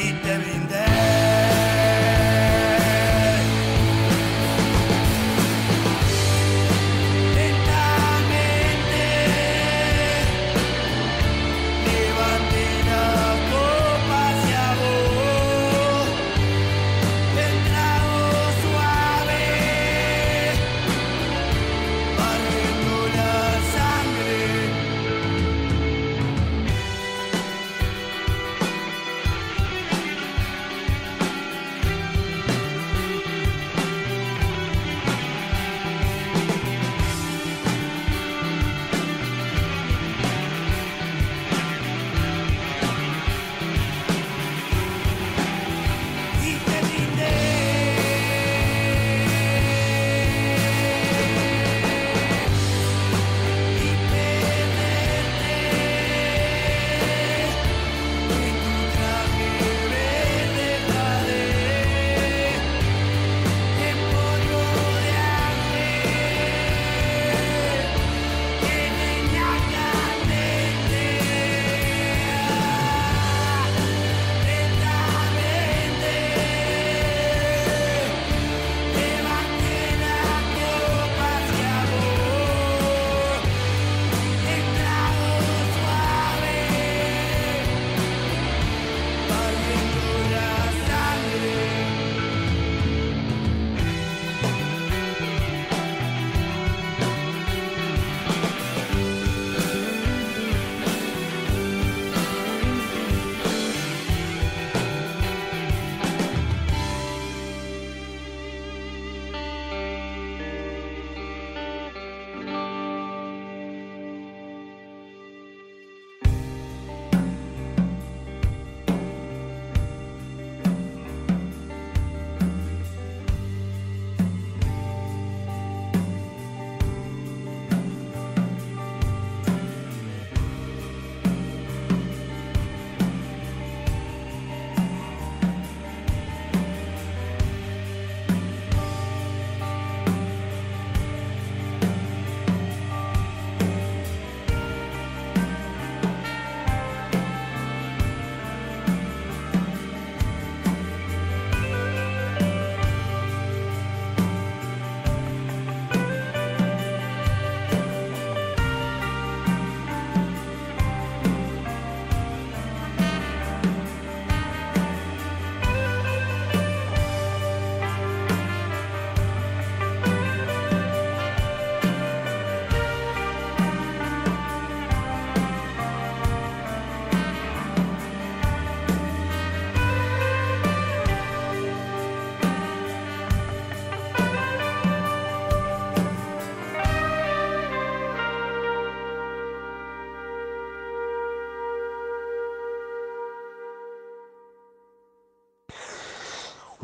y 0.05 0.12
te 0.24 0.39
brindé. 0.39 1.28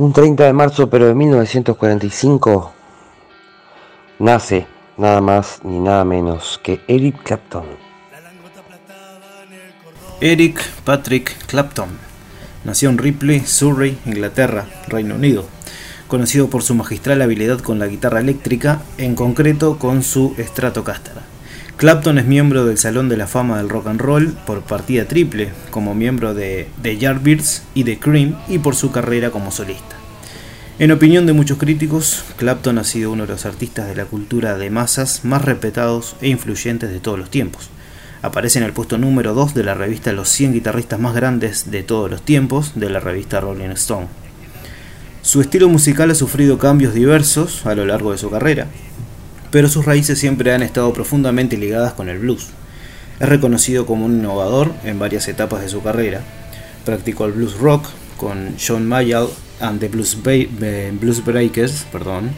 Un 0.05 0.13
30 0.13 0.45
de 0.45 0.53
marzo, 0.53 0.91
pero 0.91 1.07
de 1.07 1.15
1945, 1.15 2.75
nace 4.19 4.67
nada 4.99 5.23
más 5.23 5.61
ni 5.65 5.81
nada 5.81 6.05
menos 6.05 6.61
que 6.63 6.83
Eric 6.89 7.23
Clapton. 7.23 7.65
Eric 10.21 10.63
Patrick 10.85 11.47
Clapton 11.47 11.89
nació 12.65 12.91
en 12.91 12.99
Ripley, 12.99 13.41
Surrey, 13.47 13.99
Inglaterra, 14.05 14.67
Reino 14.89 15.15
Unido, 15.15 15.47
conocido 16.07 16.51
por 16.51 16.63
su 16.63 16.75
magistral 16.75 17.23
habilidad 17.23 17.61
con 17.61 17.79
la 17.79 17.87
guitarra 17.87 18.21
eléctrica, 18.21 18.83
en 18.99 19.15
concreto 19.15 19.79
con 19.79 20.03
su 20.03 20.35
Stratocaster. 20.39 21.15
Clapton 21.77 22.19
es 22.19 22.25
miembro 22.25 22.67
del 22.67 22.79
Salón 22.79 23.09
de 23.09 23.17
la 23.17 23.27
Fama 23.27 23.57
del 23.57 23.69
Rock 23.69 23.89
and 23.89 24.01
Roll 24.01 24.33
por 24.47 24.63
partida 24.63 25.07
triple, 25.07 25.53
como 25.71 25.95
miembro 25.95 26.33
de 26.33 26.69
The 26.83 26.99
Yardbirds 26.99 27.65
y 27.75 27.83
The 27.83 27.99
Cream, 27.99 28.37
y 28.49 28.59
por 28.59 28.77
su 28.77 28.93
carrera 28.93 29.31
como 29.31 29.51
solista. 29.51 29.94
En 30.77 30.91
opinión 30.91 31.25
de 31.25 31.33
muchos 31.33 31.59
críticos, 31.59 32.25
Clapton 32.37 32.79
ha 32.79 32.85
sido 32.85 33.13
uno 33.13 33.27
de 33.27 33.33
los 33.33 33.47
artistas 33.47 33.87
de 33.87 33.95
la 33.95 34.07
cultura 34.07 34.59
de 34.59 34.71
masas 34.71 35.25
más 35.25 35.45
respetados 35.45 36.17
e 36.21 36.27
influyentes 36.27 36.91
de 36.91 36.99
todos 36.99 37.17
los 37.17 37.31
tiempos. 37.31 37.71
Aparece 38.23 38.59
en 38.59 38.65
el 38.65 38.73
puesto 38.73 38.99
número 38.99 39.35
2 39.35 39.55
de 39.55 39.63
la 39.63 39.75
revista 39.75 40.13
Los 40.13 40.31
100 40.31 40.53
guitarristas 40.53 40.99
más 40.99 41.15
grandes 41.15 41.71
de 41.71 41.85
todos 41.85 42.11
los 42.11 42.23
tiempos 42.23 42.73
de 42.75 42.91
la 42.91 42.99
revista 42.99 43.39
Rolling 43.39 43.69
Stone. 43.69 44.09
Su 45.23 45.41
estilo 45.41 45.69
musical 45.69 46.11
ha 46.11 46.15
sufrido 46.17 46.59
cambios 46.59 46.93
diversos 46.93 47.65
a 47.67 47.77
lo 47.77 47.87
largo 47.87 48.11
de 48.11 48.19
su 48.19 48.29
carrera, 48.29 48.67
pero 49.53 49.69
sus 49.69 49.85
raíces 49.85 50.19
siempre 50.19 50.53
han 50.53 50.65
estado 50.65 50.93
profundamente 50.93 51.57
ligadas 51.57 51.93
con 51.93 52.09
el 52.09 52.19
blues. 52.19 52.49
Es 53.21 53.29
reconocido 53.29 53.87
como 53.87 54.07
un 54.07 54.19
innovador 54.19 54.73
en 54.83 54.99
varias 54.99 55.29
etapas 55.29 55.61
de 55.61 55.69
su 55.69 55.85
carrera. 55.85 56.23
Practicó 56.85 57.27
el 57.27 57.33
blues 57.33 57.59
rock 57.61 57.87
con 58.17 58.57
John 58.59 58.89
Mayall 58.89 59.29
and 59.61 59.81
the 59.81 59.89
Blues, 59.89 60.17
Breakers 61.25 61.87
perdón, 61.91 62.31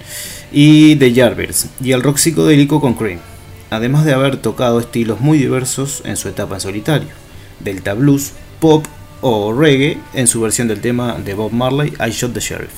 y 0.52 0.96
The 0.96 1.12
Yardbirds, 1.12 1.68
y 1.82 1.92
el 1.92 2.02
rock 2.02 2.18
psicodélico 2.18 2.80
con 2.80 2.94
Cream, 2.94 3.20
además 3.70 4.04
de 4.04 4.14
haber 4.14 4.36
tocado 4.36 4.80
estilos 4.80 5.20
muy 5.20 5.38
diversos 5.38 6.02
en 6.04 6.16
su 6.16 6.28
etapa 6.28 6.56
en 6.56 6.60
solitario, 6.60 7.08
delta 7.60 7.94
blues, 7.94 8.32
pop 8.60 8.86
o 9.20 9.52
reggae 9.52 9.98
en 10.14 10.26
su 10.26 10.40
versión 10.40 10.68
del 10.68 10.80
tema 10.80 11.14
de 11.14 11.34
Bob 11.34 11.52
Marley 11.52 11.92
I 11.98 12.10
Shot 12.10 12.32
the 12.32 12.40
Sheriff. 12.40 12.72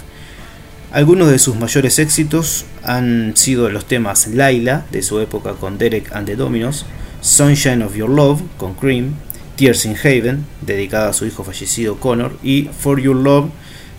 Algunos 0.90 1.30
de 1.30 1.38
sus 1.38 1.56
mayores 1.56 1.98
éxitos 1.98 2.64
han 2.82 3.36
sido 3.36 3.68
los 3.68 3.84
temas 3.84 4.26
Laila 4.28 4.86
de 4.90 5.02
su 5.02 5.20
época 5.20 5.52
con 5.52 5.76
Derek 5.76 6.10
and 6.14 6.26
the 6.26 6.36
Dominos, 6.36 6.86
Sunshine 7.20 7.82
of 7.82 7.94
Your 7.94 8.08
Love 8.08 8.40
con 8.56 8.74
Cream, 8.74 9.14
Tears 9.56 9.84
in 9.84 9.96
Haven, 9.96 10.46
dedicada 10.62 11.10
a 11.10 11.12
su 11.12 11.26
hijo 11.26 11.44
fallecido 11.44 11.98
Connor, 11.98 12.38
y 12.42 12.70
For 12.80 13.00
Your 13.00 13.16
Love 13.16 13.50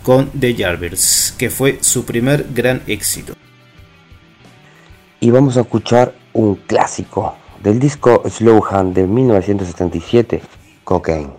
con 0.04 0.30
The 0.32 0.54
Yardbirds, 0.54 1.36
que 1.38 1.50
fue 1.50 1.80
su 1.82 2.06
primer 2.06 2.48
gran 2.54 2.82
éxito. 2.88 3.34
Y 5.20 5.32
vamos 5.32 5.58
a 5.58 5.62
escuchar 5.62 6.14
un 6.34 6.56
clásico 6.56 7.36
del 7.62 7.80
disco 7.80 8.24
Slow 8.30 8.64
Hand 8.70 8.96
de 8.96 9.08
1977, 9.08 10.42
Cocaine. 10.84 11.39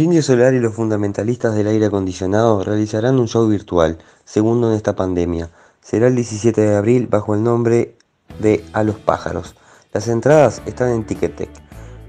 El 0.00 0.22
Solar 0.22 0.54
y 0.54 0.60
los 0.60 0.72
fundamentalistas 0.72 1.54
del 1.54 1.66
aire 1.66 1.84
acondicionado 1.84 2.64
realizarán 2.64 3.20
un 3.20 3.28
show 3.28 3.46
virtual, 3.46 3.98
segundo 4.24 4.70
en 4.70 4.76
esta 4.76 4.96
pandemia. 4.96 5.50
Será 5.82 6.06
el 6.06 6.16
17 6.16 6.58
de 6.58 6.74
abril 6.74 7.06
bajo 7.06 7.34
el 7.34 7.42
nombre 7.42 7.98
de 8.38 8.64
A 8.72 8.82
los 8.82 8.96
pájaros. 8.96 9.56
Las 9.92 10.08
entradas 10.08 10.62
están 10.64 10.88
en 10.92 11.04
Ticketek. 11.04 11.50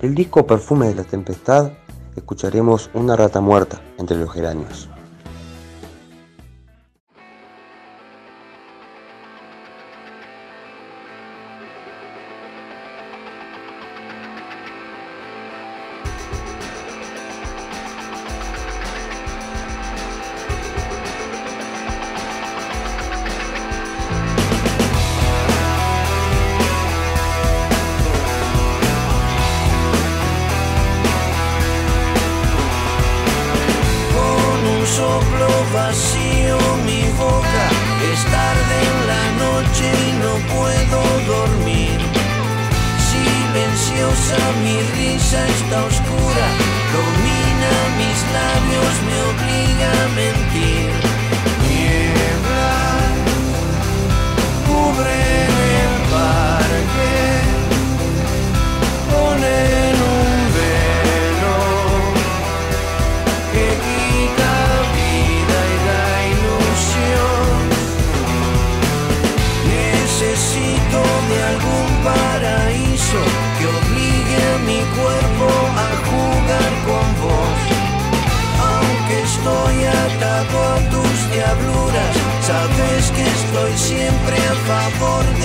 Del 0.02 0.16
disco 0.16 0.48
Perfume 0.48 0.88
de 0.88 0.96
la 0.96 1.04
Tempestad 1.04 1.74
escucharemos 2.16 2.90
Una 2.94 3.18
rata 3.18 3.42
muerta 3.42 3.82
entre 3.98 4.16
los 4.16 4.32
geranios. 4.32 4.91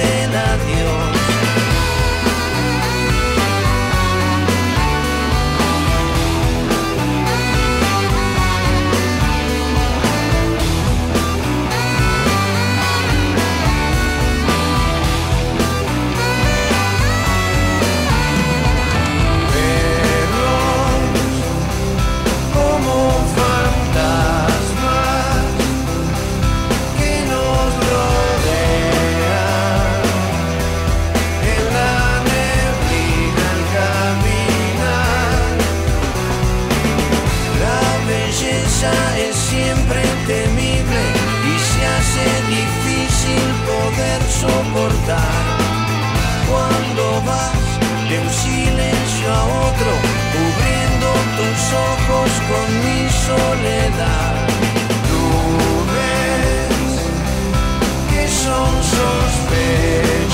Favor 0.06 0.30
del 0.30 0.36
adiós. 0.36 1.35
Soportar 44.40 45.44
cuando 46.48 47.02
vas 47.22 47.66
de 48.08 48.16
un 48.20 48.30
silencio 48.30 49.26
a 49.32 49.42
otro, 49.68 49.90
cubriendo 50.34 51.08
tus 51.38 51.60
ojos 51.90 52.30
con 52.50 52.66
mi 52.84 53.00
soledad. 53.28 54.34
Tú 55.08 55.24
ves 55.92 56.90
que 58.10 58.22
son 58.28 58.72
sospechas 58.96 60.25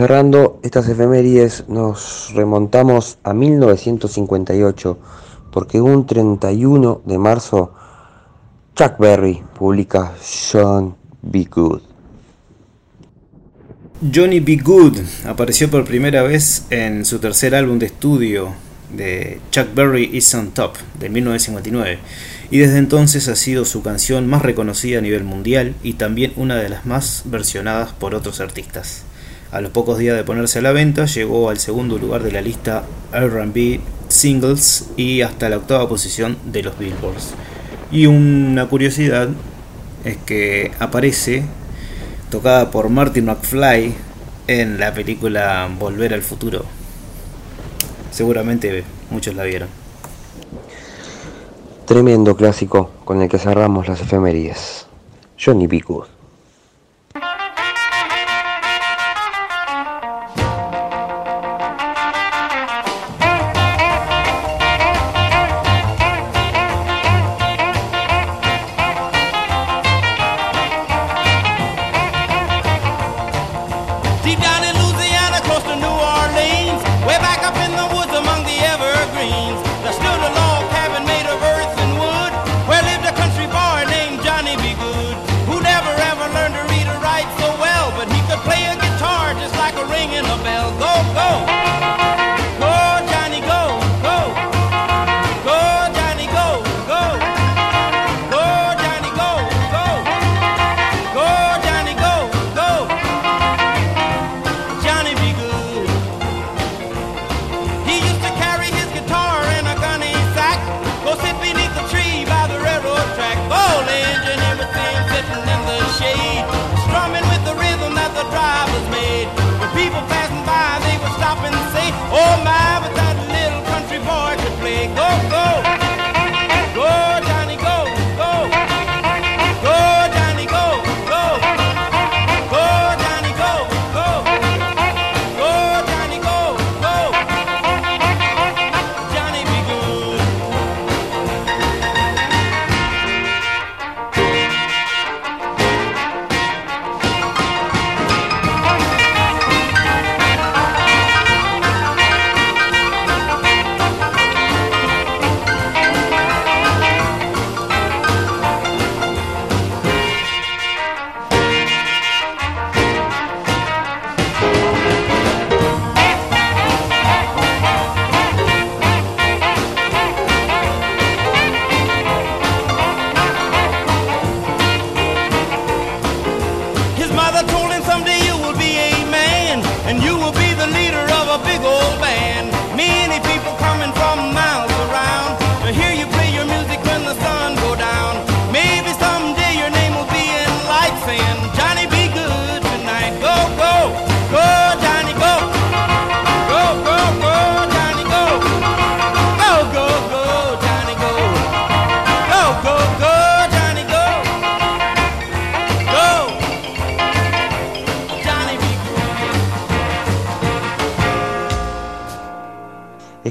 cerrando 0.00 0.60
estas 0.62 0.88
efemérides 0.88 1.64
nos 1.68 2.32
remontamos 2.32 3.18
a 3.22 3.34
1958 3.34 4.98
porque 5.52 5.78
un 5.78 6.06
31 6.06 7.02
de 7.04 7.18
marzo 7.18 7.74
Chuck 8.74 8.98
Berry 8.98 9.42
publica 9.58 10.14
John 10.50 10.96
Be 11.20 11.44
Good. 11.44 11.82
Johnny 14.10 14.40
B. 14.40 14.56
Good 14.64 15.00
apareció 15.26 15.70
por 15.70 15.84
primera 15.84 16.22
vez 16.22 16.64
en 16.70 17.04
su 17.04 17.18
tercer 17.18 17.54
álbum 17.54 17.78
de 17.78 17.84
estudio 17.84 18.54
de 18.96 19.38
Chuck 19.50 19.74
Berry 19.74 20.08
Is 20.14 20.32
on 20.32 20.52
Top 20.52 20.76
de 20.98 21.10
1959 21.10 21.98
y 22.50 22.56
desde 22.56 22.78
entonces 22.78 23.28
ha 23.28 23.36
sido 23.36 23.66
su 23.66 23.82
canción 23.82 24.26
más 24.26 24.40
reconocida 24.40 25.00
a 25.00 25.02
nivel 25.02 25.24
mundial 25.24 25.74
y 25.82 25.92
también 25.92 26.32
una 26.36 26.56
de 26.56 26.70
las 26.70 26.86
más 26.86 27.24
versionadas 27.26 27.92
por 27.92 28.14
otros 28.14 28.40
artistas. 28.40 29.04
A 29.52 29.60
los 29.60 29.72
pocos 29.72 29.98
días 29.98 30.16
de 30.16 30.22
ponerse 30.22 30.60
a 30.60 30.62
la 30.62 30.70
venta 30.70 31.06
llegó 31.06 31.50
al 31.50 31.58
segundo 31.58 31.98
lugar 31.98 32.22
de 32.22 32.30
la 32.30 32.40
lista 32.40 32.84
RB 33.12 33.80
Singles 34.08 34.90
y 34.96 35.22
hasta 35.22 35.48
la 35.48 35.56
octava 35.56 35.88
posición 35.88 36.38
de 36.44 36.62
los 36.62 36.78
Billboards. 36.78 37.34
Y 37.90 38.06
una 38.06 38.68
curiosidad 38.68 39.28
es 40.04 40.16
que 40.18 40.70
aparece 40.78 41.44
tocada 42.30 42.70
por 42.70 42.90
Martin 42.90 43.24
McFly 43.24 43.92
en 44.46 44.78
la 44.78 44.94
película 44.94 45.68
Volver 45.78 46.14
al 46.14 46.22
Futuro. 46.22 46.64
Seguramente 48.12 48.84
muchos 49.10 49.34
la 49.34 49.42
vieron. 49.42 49.68
Tremendo 51.86 52.36
clásico 52.36 52.92
con 53.04 53.20
el 53.20 53.28
que 53.28 53.38
cerramos 53.38 53.88
las 53.88 54.00
efemérides. 54.00 54.86
Johnny 55.44 55.66
B. 55.66 55.82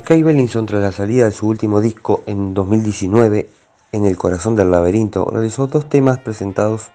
Sky 0.10 0.24
Bellinson, 0.24 0.66
tras 0.66 0.82
la 0.82 0.92
salida 0.92 1.26
de 1.26 1.32
su 1.32 1.48
último 1.48 1.82
disco 1.82 2.24
en 2.26 2.56
2019, 2.56 3.48
En 3.92 4.06
el 4.06 4.18
corazón 4.18 4.56
del 4.56 4.72
laberinto, 4.72 5.30
realizó 5.32 5.68
dos 5.68 5.88
temas 5.88 6.18
presentados 6.18 6.90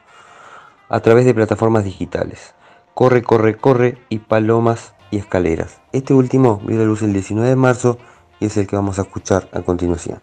a 0.88 0.98
través 0.98 1.24
de 1.24 1.32
plataformas 1.32 1.84
digitales, 1.84 2.54
Corre, 2.92 3.22
Corre, 3.22 3.56
Corre 3.56 3.98
y 4.08 4.18
Palomas 4.18 4.94
y 5.12 5.18
Escaleras. 5.18 5.80
Este 5.92 6.12
último 6.12 6.60
vio 6.66 6.76
la 6.76 6.86
luz 6.86 7.02
el 7.02 7.12
19 7.12 7.48
de 7.48 7.54
marzo 7.54 7.98
y 8.40 8.46
es 8.46 8.56
el 8.56 8.66
que 8.66 8.74
vamos 8.74 8.98
a 8.98 9.02
escuchar 9.02 9.48
a 9.52 9.60
continuación. 9.60 10.20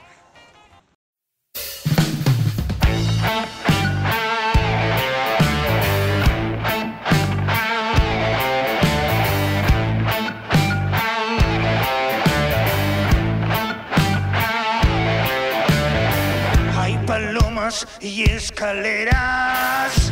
Y 17.99 18.29
escaleras. 18.29 20.11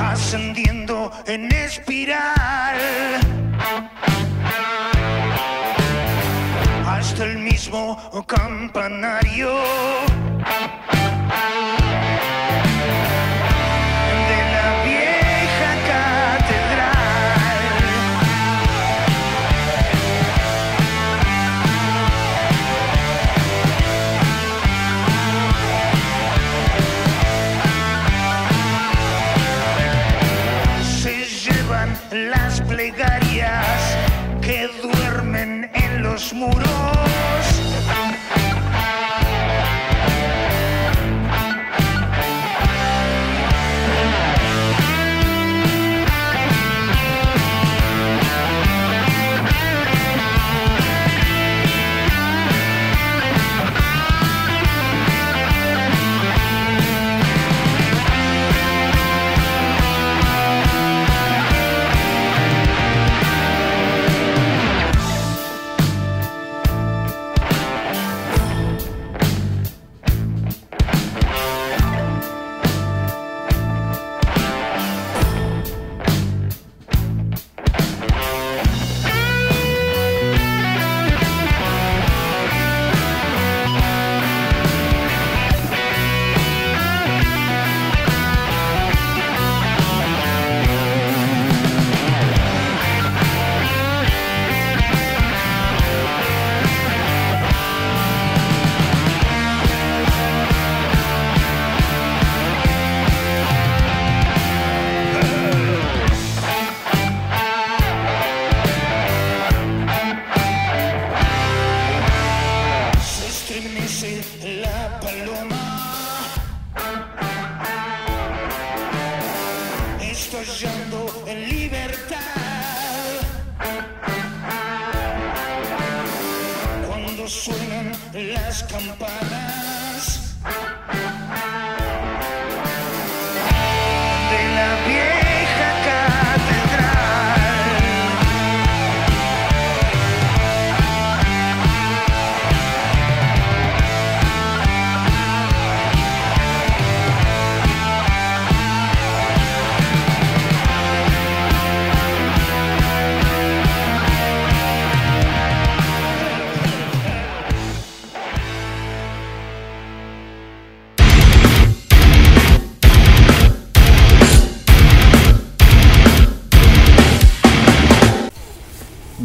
Ascendiendo 0.00 1.12
en 1.26 1.52
espiral. 1.52 2.76
Hasta 6.86 7.24
el 7.24 7.38
mismo 7.38 7.96
campanario 8.26 9.60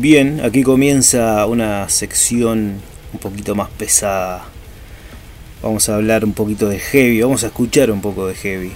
Bien, 0.08 0.39
aquí 0.43 0.62
comienza 0.62 1.43
una 1.47 1.89
sección 1.89 2.76
un 3.12 3.20
poquito 3.20 3.56
más 3.56 3.72
pesada. 3.72 4.43
Vamos 5.64 5.89
a 5.89 5.95
hablar 5.95 6.24
un 6.24 6.34
poquito 6.34 6.70
de 6.70 6.78
heavy, 6.78 7.24
vamos 7.24 7.43
a 7.43 7.47
escuchar 7.47 7.89
un 7.89 8.01
poco 8.01 8.28
de 8.28 8.36
heavy. 8.36 8.72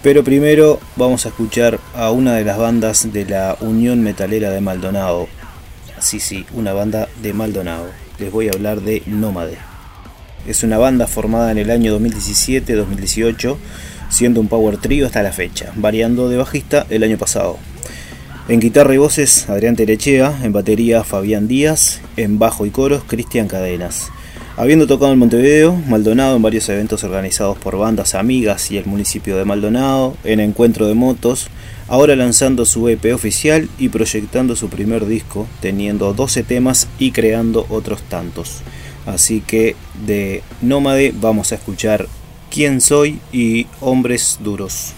Pero 0.00 0.22
primero 0.22 0.78
vamos 0.94 1.26
a 1.26 1.30
escuchar 1.30 1.80
a 1.96 2.12
una 2.12 2.34
de 2.34 2.44
las 2.44 2.56
bandas 2.56 3.12
de 3.12 3.24
la 3.24 3.56
Unión 3.62 4.00
Metalera 4.04 4.50
de 4.50 4.60
Maldonado. 4.60 5.26
Sí, 5.98 6.20
sí, 6.20 6.46
una 6.54 6.72
banda 6.72 7.08
de 7.20 7.32
Maldonado. 7.32 7.90
Les 8.20 8.30
voy 8.30 8.46
a 8.46 8.52
hablar 8.52 8.80
de 8.80 9.02
Nómade. 9.06 9.58
Es 10.46 10.62
una 10.62 10.78
banda 10.78 11.08
formada 11.08 11.50
en 11.50 11.58
el 11.58 11.68
año 11.68 11.98
2017-2018, 11.98 13.56
siendo 14.08 14.40
un 14.40 14.46
power 14.46 14.76
trio 14.76 15.06
hasta 15.06 15.24
la 15.24 15.32
fecha, 15.32 15.72
variando 15.74 16.28
de 16.28 16.36
bajista 16.36 16.86
el 16.90 17.02
año 17.02 17.18
pasado. 17.18 17.58
En 18.48 18.58
guitarra 18.58 18.92
y 18.92 18.98
voces, 18.98 19.48
Adrián 19.48 19.76
Terechea, 19.76 20.40
en 20.42 20.52
batería, 20.52 21.04
Fabián 21.04 21.46
Díaz, 21.46 22.00
en 22.16 22.40
bajo 22.40 22.66
y 22.66 22.70
coros, 22.70 23.04
Cristian 23.06 23.46
Cadenas. 23.46 24.10
Habiendo 24.56 24.88
tocado 24.88 25.12
en 25.12 25.20
Montevideo, 25.20 25.76
Maldonado 25.86 26.34
en 26.34 26.42
varios 26.42 26.68
eventos 26.68 27.04
organizados 27.04 27.56
por 27.56 27.78
bandas 27.78 28.16
amigas 28.16 28.72
y 28.72 28.78
el 28.78 28.86
municipio 28.86 29.36
de 29.36 29.44
Maldonado, 29.44 30.16
en 30.24 30.40
Encuentro 30.40 30.88
de 30.88 30.94
Motos, 30.94 31.50
ahora 31.86 32.16
lanzando 32.16 32.64
su 32.64 32.88
EP 32.88 33.14
oficial 33.14 33.68
y 33.78 33.90
proyectando 33.90 34.56
su 34.56 34.68
primer 34.68 35.06
disco, 35.06 35.46
teniendo 35.60 36.12
12 36.12 36.42
temas 36.42 36.88
y 36.98 37.12
creando 37.12 37.64
otros 37.70 38.02
tantos. 38.02 38.62
Así 39.06 39.40
que 39.40 39.76
de 40.04 40.42
Nómade 40.60 41.14
vamos 41.18 41.52
a 41.52 41.54
escuchar 41.54 42.08
Quién 42.50 42.80
soy 42.80 43.20
y 43.32 43.68
Hombres 43.80 44.40
Duros. 44.42 44.94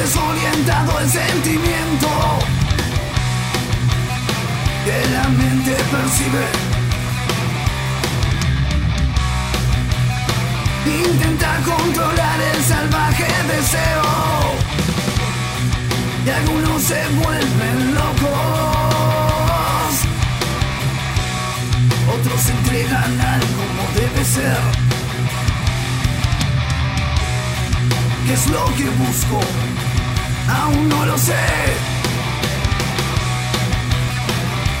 Desorientado 0.00 0.98
el 1.00 1.10
sentimiento 1.10 2.08
que 4.84 4.98
la 5.12 5.28
mente 5.28 5.76
percibe. 5.92 6.46
Intenta 10.86 11.60
controlar 11.64 12.40
el 12.40 12.64
salvaje 12.64 13.26
deseo 13.52 14.02
y 16.24 16.30
algunos 16.30 16.82
se 16.82 17.02
vuelven 17.22 17.94
locos. 17.94 18.30
Otros 22.14 22.48
entregan 22.48 23.20
algo 23.20 23.62
como 23.68 23.82
debe 24.00 24.24
ser. 24.24 24.60
¿Qué 28.26 28.32
es 28.32 28.46
lo 28.48 28.64
que 28.76 28.88
busco? 29.02 29.69
Aún 30.58 30.88
no 30.88 31.06
lo 31.06 31.18
sé. 31.18 31.46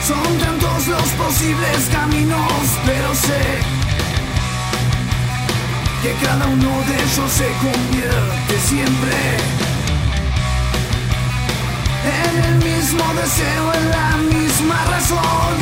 Son 0.06 0.38
tantos 0.38 0.86
los 0.88 1.08
posibles 1.24 1.88
caminos, 1.92 2.62
pero 2.84 3.14
sé 3.14 3.80
que 6.02 6.12
cada 6.24 6.46
uno 6.46 6.70
de 6.88 6.94
ellos 6.94 7.30
se 7.30 7.48
convierte 7.64 8.58
siempre 8.66 9.16
en 12.04 12.44
el 12.44 12.54
mismo 12.56 13.04
deseo, 13.14 13.74
en 13.74 13.90
la 13.90 14.16
misma 14.34 14.84
razón. 14.86 15.54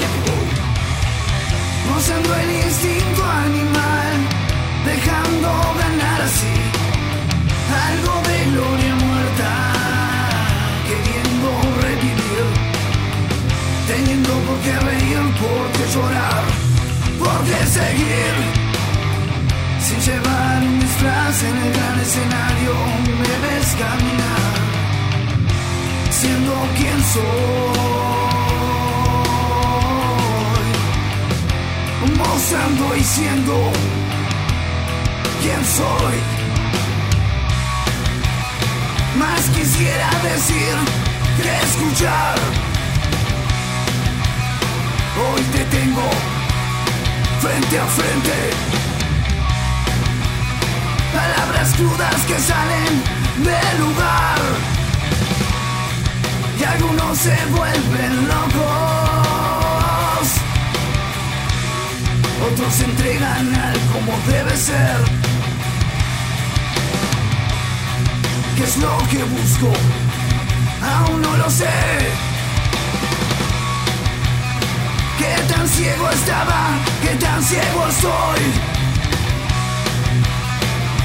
Usando 1.96 2.34
el 2.36 2.50
instinto 2.64 3.24
animal, 3.24 4.14
dejando 4.86 5.48
ganar 5.82 6.22
así 6.22 6.56
algo 7.90 8.22
de 8.28 8.44
gloria 8.52 8.97
teniendo 13.98 14.32
por 14.46 14.58
qué 14.60 14.74
reír, 14.78 15.18
por 15.42 15.64
qué 15.74 15.84
llorar, 15.94 16.42
por 17.18 17.38
qué 17.48 17.60
seguir. 17.78 18.34
Sin 19.86 19.98
llevar 20.06 20.62
un 20.62 20.80
disfraz 20.80 21.42
en 21.42 21.56
el 21.64 21.72
gran 21.72 21.96
escenario, 22.06 22.74
me 23.20 23.34
ves 23.44 23.68
caminar, 23.84 24.54
siendo 26.10 26.52
quien 26.78 26.98
soy, 27.14 27.78
mostrando 32.18 32.84
y 32.96 33.02
siendo 33.02 33.54
quien 35.42 35.62
soy. 35.78 36.18
Más 39.18 39.42
quisiera 39.56 40.10
decir 40.22 40.74
que 41.36 41.50
escuchar. 41.66 42.67
Hoy 45.20 45.42
te 45.52 45.64
tengo 45.76 46.08
frente 47.40 47.78
a 47.80 47.86
frente. 47.86 48.50
Palabras 51.12 51.74
crudas 51.76 52.20
que 52.26 52.38
salen 52.38 53.02
del 53.42 53.80
lugar. 53.80 54.38
Y 56.60 56.64
algunos 56.64 57.18
se 57.18 57.36
vuelven 57.56 58.28
locos. 58.28 58.68
Otros 62.52 62.74
se 62.74 62.84
entregan 62.84 63.54
al 63.54 63.78
como 63.92 64.12
debe 64.28 64.56
ser. 64.56 64.98
¿Qué 68.56 68.64
es 68.64 68.76
lo 68.76 68.96
que 69.10 69.24
busco? 69.24 69.72
Aún 70.80 71.22
no 71.22 71.36
lo 71.36 71.50
sé. 71.50 72.27
¿Qué 75.28 75.42
tan 75.42 75.68
ciego 75.68 76.08
estaba? 76.10 76.60
¿Qué 77.02 77.14
tan 77.16 77.42
ciego 77.42 77.86
estoy? 77.88 78.40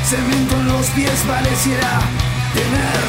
Cemento 0.10 0.56
en 0.56 0.68
los 0.68 0.86
pies 0.92 1.20
pareciera 1.28 2.00
tener. 2.54 3.04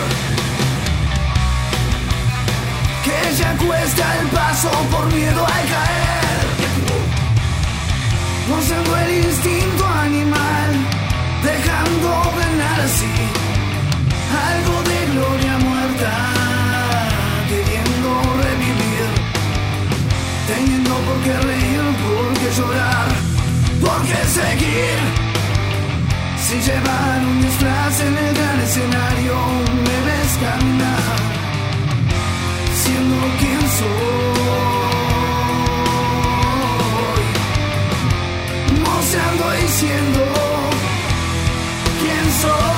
Que 3.04 3.36
ya 3.36 3.56
cuesta 3.64 4.04
el 4.20 4.26
paso 4.28 4.70
por 4.90 5.06
miedo 5.12 5.44
a 5.44 5.58
caer. 5.74 6.46
Usando 8.58 8.96
el 8.98 9.24
instinto 9.24 9.86
animal, 9.86 10.70
dejando 11.44 12.32
ganar 12.38 12.80
así 12.80 13.43
por 21.14 21.22
qué 21.22 21.32
reír, 21.32 21.80
por 22.04 22.28
qué 22.40 22.48
llorar, 22.58 23.08
por 23.80 24.00
qué 24.02 24.20
seguir. 24.38 24.98
Si 26.44 26.56
llevan 26.66 27.20
un 27.26 27.42
disfraz 27.42 28.00
en 28.00 28.18
el 28.18 28.34
gran 28.34 28.60
escenario, 28.60 29.34
me 29.86 29.96
ves 30.06 30.32
caminar, 30.44 31.16
siendo 32.82 33.16
quien 33.40 33.62
soy, 33.78 34.42
mostrando 38.84 39.44
y 39.62 39.68
siendo 39.68 40.22
quien 42.00 42.24
soy. 42.42 42.73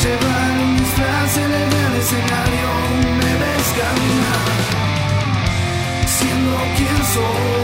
Sin 0.00 0.08
llevar 0.08 0.50
un 0.64 0.76
disfraz 0.78 1.36
en 1.36 1.52
el 1.52 1.70
gran 1.70 1.94
escenario, 1.96 2.68
me 3.20 3.32
ves 3.40 3.68
caminar, 3.80 4.48
siendo 6.06 6.56
quien 6.76 7.04
soy 7.12 7.60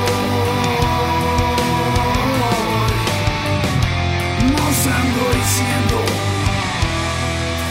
mostrando 4.53 5.22
y 5.32 5.45
siendo 5.55 5.97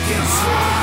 quien 0.08 0.26
soy. 0.26 0.75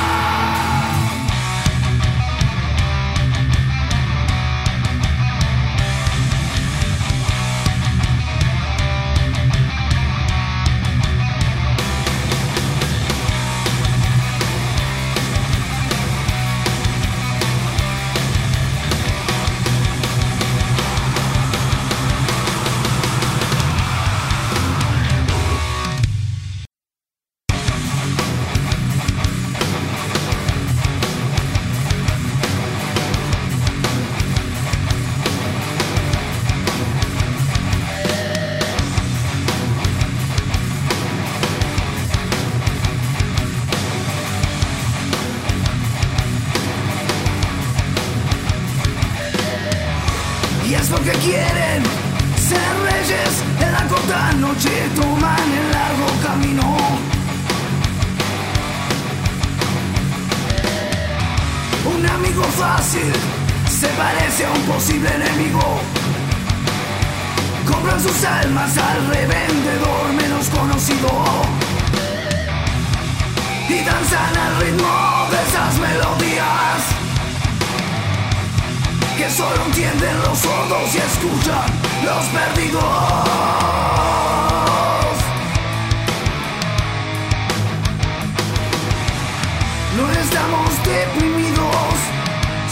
Estamos 90.33 90.83
deprimidos, 90.85 91.95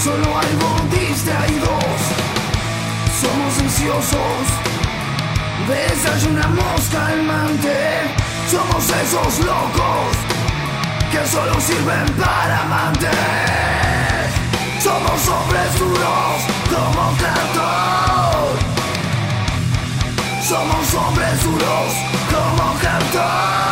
solo 0.02 0.38
algo 0.38 0.70
distraídos. 0.90 2.00
Somos 3.20 3.58
ansiosos, 3.60 4.44
desayunamos 5.68 6.80
calmante. 6.90 7.76
Somos 8.50 8.84
esos 8.84 9.38
locos 9.44 10.16
que 11.12 11.26
solo 11.26 11.60
sirven 11.60 12.06
para 12.16 12.62
amantes. 12.62 13.10
Somos 14.82 15.28
hombres 15.28 15.78
duros 15.78 16.36
como 16.72 17.16
cartón. 17.18 18.56
Somos 20.48 20.94
hombres 20.94 21.42
duros 21.44 21.92
como 22.32 22.78
cartón. 22.80 23.69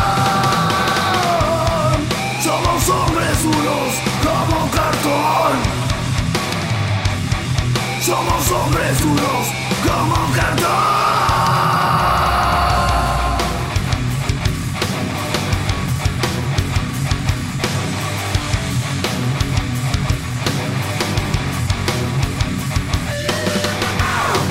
Somos 8.08 8.50
hombres 8.52 8.98
duros 9.02 9.48
como 9.86 10.32
cartón. 10.34 10.66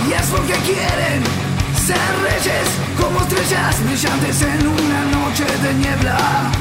Y 0.08 0.14
es 0.14 0.28
porque 0.28 0.54
quieren 0.54 1.24
ser 1.84 1.98
reyes 2.22 2.68
como 3.02 3.22
estrellas 3.22 3.84
brillantes 3.84 4.42
en 4.44 4.68
una 4.68 5.04
noche 5.06 5.46
de 5.64 5.74
niebla. 5.74 6.52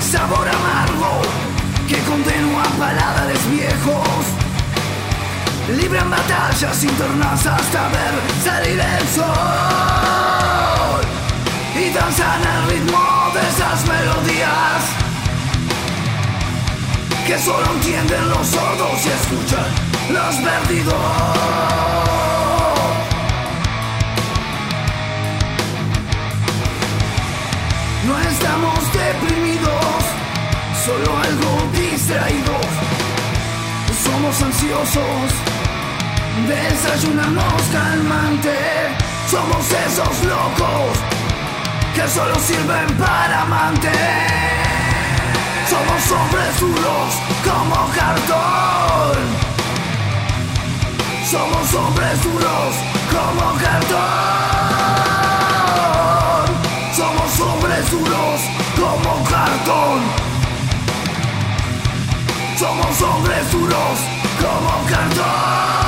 Sabor 0.00 0.48
amargo 0.48 1.45
que 1.86 1.98
continúa 2.02 2.64
paladares 2.78 3.50
viejos. 3.50 4.08
Libran 5.76 6.10
batallas 6.10 6.82
internas 6.84 7.46
hasta 7.46 7.88
ver 7.88 8.14
salir 8.44 8.80
el 8.80 9.08
sol. 9.08 9.26
Y 11.74 11.90
danzan 11.92 12.46
al 12.46 12.68
ritmo 12.70 13.30
de 13.34 13.40
esas 13.48 13.86
melodías 13.86 14.82
que 17.26 17.38
solo 17.38 17.66
entienden 17.74 18.28
los 18.30 18.46
sordos 18.46 19.04
y 19.04 19.08
escuchan 19.08 19.66
los 20.10 20.36
perdidos. 20.36 20.94
No 28.06 28.18
estamos 28.20 28.78
deprimidos, 28.92 30.05
solo 30.86 31.18
algo 31.18 31.50
distraídos. 31.72 32.66
Somos 34.04 34.40
ansiosos, 34.40 35.28
desayunamos 36.46 37.62
calmante. 37.72 38.56
Somos 39.28 39.66
esos 39.86 40.22
locos 40.24 40.92
que 41.92 42.06
solo 42.08 42.36
sirven 42.36 42.86
para 42.98 43.44
mantener. 43.46 44.36
Somos 45.68 46.02
hombres 46.12 46.60
duros 46.60 47.08
como 47.44 47.76
cartón. 47.98 49.18
Somos 51.28 51.74
hombres 51.74 52.22
duros 52.22 52.76
como 53.10 53.44
cartón. 53.58 53.96
Somos 56.94 57.40
hombres 57.40 57.90
duros 57.90 58.40
como 58.78 59.24
cartón. 59.24 60.25
Somos 62.56 63.02
hombres 63.02 63.52
duros 63.52 63.98
como 64.40 64.86
cartón. 64.88 65.85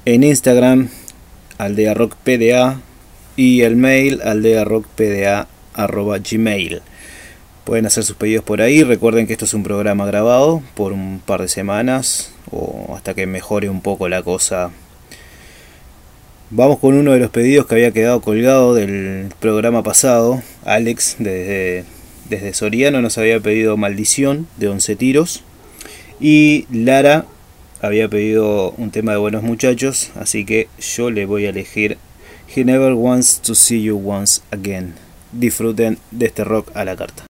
En 0.06 0.24
Instagram, 0.24 0.90
Aldea 1.58 1.96
Rock 1.96 2.16
PDA. 2.24 2.80
Y 3.36 3.62
el 3.62 3.76
mail, 3.76 4.22
aldearockpda.gmail. 4.24 6.82
Pueden 7.64 7.88
hacer 7.88 8.04
sus 8.04 8.18
pedidos 8.18 8.44
por 8.44 8.62
ahí. 8.62 8.84
Recuerden 8.84 9.26
que 9.26 9.34
esto 9.34 9.46
es 9.46 9.56
un 9.56 9.64
programa 9.64 10.06
grabado 10.06 10.62
por 10.76 10.94
un 10.94 11.24
par 11.26 11.42
de 11.42 11.48
semanas 11.48 12.36
o 12.52 12.94
hasta 12.96 13.16
que 13.16 13.26
mejore 13.26 13.68
un 13.68 13.82
poco 13.82 14.08
la 14.10 14.22
cosa 14.22 14.70
Vamos 16.54 16.80
con 16.80 16.96
uno 16.96 17.14
de 17.14 17.20
los 17.20 17.30
pedidos 17.30 17.66
que 17.66 17.76
había 17.76 17.94
quedado 17.94 18.20
colgado 18.20 18.74
del 18.74 19.30
programa 19.40 19.84
pasado. 19.84 20.44
Alex 20.66 21.16
desde, 21.18 21.86
desde 22.30 22.54
Soriano 22.54 23.02
nos 23.02 23.18
había 23.18 23.40
pedido 23.40 23.78
Maldición 23.78 24.48
de 24.58 24.68
11 24.68 24.98
tiros. 24.98 25.44
Y 26.20 26.66
Lara 26.70 27.26
había 27.82 28.10
pedido 28.10 28.72
un 28.72 28.92
tema 28.92 29.14
de 29.14 29.20
Buenos 29.20 29.44
Muchachos. 29.44 30.12
Así 30.16 30.44
que 30.44 30.68
yo 30.78 31.10
le 31.10 31.26
voy 31.26 31.46
a 31.46 31.52
elegir 31.52 31.98
He 32.54 32.66
Never 32.66 32.96
Wants 32.96 33.40
to 33.40 33.56
See 33.56 33.82
You 33.84 34.02
Once 34.06 34.42
Again. 34.52 34.96
Disfruten 35.32 36.00
de 36.12 36.26
este 36.26 36.44
rock 36.44 36.70
a 36.76 36.84
la 36.84 36.98
carta. 36.98 37.31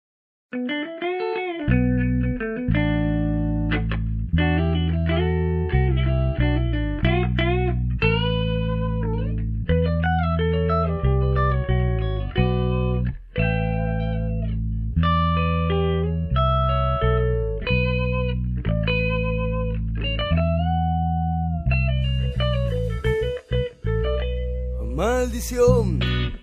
Maldición, 25.04 26.00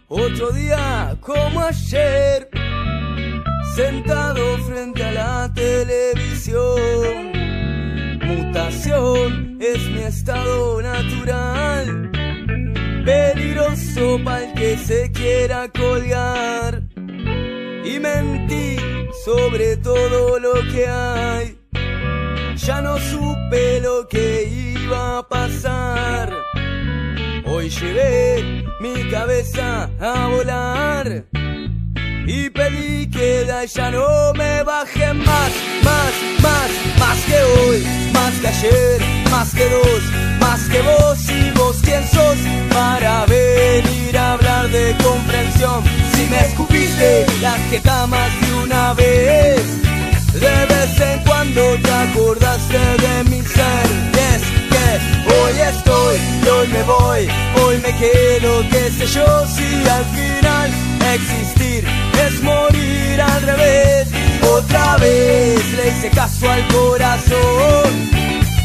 otro 0.08 0.52
día 0.52 1.16
como 1.22 1.60
ayer, 1.60 2.50
sentado 3.74 4.58
frente 4.58 5.02
a 5.02 5.12
la 5.12 5.50
televisión. 5.54 7.32
Mutación 8.20 9.56
es 9.62 9.80
mi 9.88 10.02
estado 10.02 10.82
natural, 10.82 12.10
peligroso 13.02 14.20
para 14.22 14.44
el 14.44 14.52
que 14.52 14.76
se 14.76 15.10
quiera 15.10 15.66
colgar. 15.70 16.82
Y 17.82 17.98
mentí 17.98 18.76
sobre 19.24 19.78
todo 19.78 20.38
lo 20.38 20.52
que 20.70 20.86
hay, 20.86 21.58
ya 22.56 22.82
no 22.82 22.98
supe 22.98 23.80
lo 23.80 24.06
que 24.06 24.74
iba 24.76 25.16
a 25.16 25.26
pasar. 25.26 26.39
Llevé 27.78 28.64
mi 28.80 29.08
cabeza 29.10 29.88
a 30.00 30.26
volar 30.26 31.24
y 32.26 32.50
pedí 32.50 33.08
que 33.08 33.44
de 33.44 33.52
allá 33.52 33.92
no 33.92 34.32
me 34.34 34.64
baje 34.64 35.14
más, 35.14 35.52
más, 35.84 36.12
más, 36.42 36.70
más 36.98 37.18
que 37.26 37.40
hoy, 37.60 37.86
más 38.12 38.34
que 38.40 38.48
ayer, 38.48 39.00
más 39.30 39.54
que 39.54 39.68
dos, 39.68 40.02
más 40.40 40.60
que 40.68 40.82
vos 40.82 41.18
y 41.30 41.50
vos 41.58 41.80
quién 41.84 42.04
sos 42.08 42.38
para 42.72 43.24
venir 43.26 44.18
a 44.18 44.32
hablar 44.32 44.68
de 44.68 44.96
comprensión. 45.02 45.84
Si 46.12 46.26
me 46.26 46.40
escupiste 46.40 47.24
la 47.40 47.52
jeta 47.70 48.06
más 48.08 48.30
de 48.40 48.54
una 48.64 48.94
vez, 48.94 49.62
de 50.34 50.66
vez 50.66 51.00
en 51.00 51.22
cuando 51.22 51.62
te 51.82 51.90
acordaste 51.90 52.78
de 52.78 53.24
mi 53.30 53.42
ser. 53.42 54.10
Y 54.12 54.18
es 54.18 54.42
que 54.42 54.59
hoy 55.26 55.60
estoy, 55.60 56.16
hoy 56.50 56.68
me 56.68 56.82
voy, 56.82 57.28
hoy 57.62 57.76
me 57.78 57.94
quedo, 57.96 58.62
qué 58.70 58.90
sé 58.90 59.06
yo, 59.06 59.46
si 59.46 59.88
al 59.88 60.04
final 60.04 60.70
existir 61.14 61.84
es 62.26 62.42
morir 62.42 63.20
al 63.20 63.42
revés. 63.42 64.08
Otra 64.42 64.96
vez 64.96 65.60
le 65.74 65.88
hice 65.88 66.10
caso 66.10 66.50
al 66.50 66.66
corazón 66.68 68.10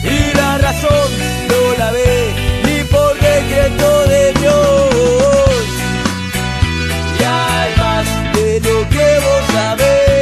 y 0.03 0.35
la 0.35 0.57
razón 0.57 1.09
no 1.49 1.77
la 1.77 1.91
ve 1.91 2.33
ni 2.65 2.83
por 2.85 3.13
decreto 3.19 4.07
de 4.07 4.33
Dios. 4.33 5.65
Y 7.19 7.23
hay 7.23 7.75
más 7.77 8.07
de 8.33 8.59
lo 8.61 8.89
que 8.89 9.19
vos 9.25 9.43
sabés, 9.53 10.14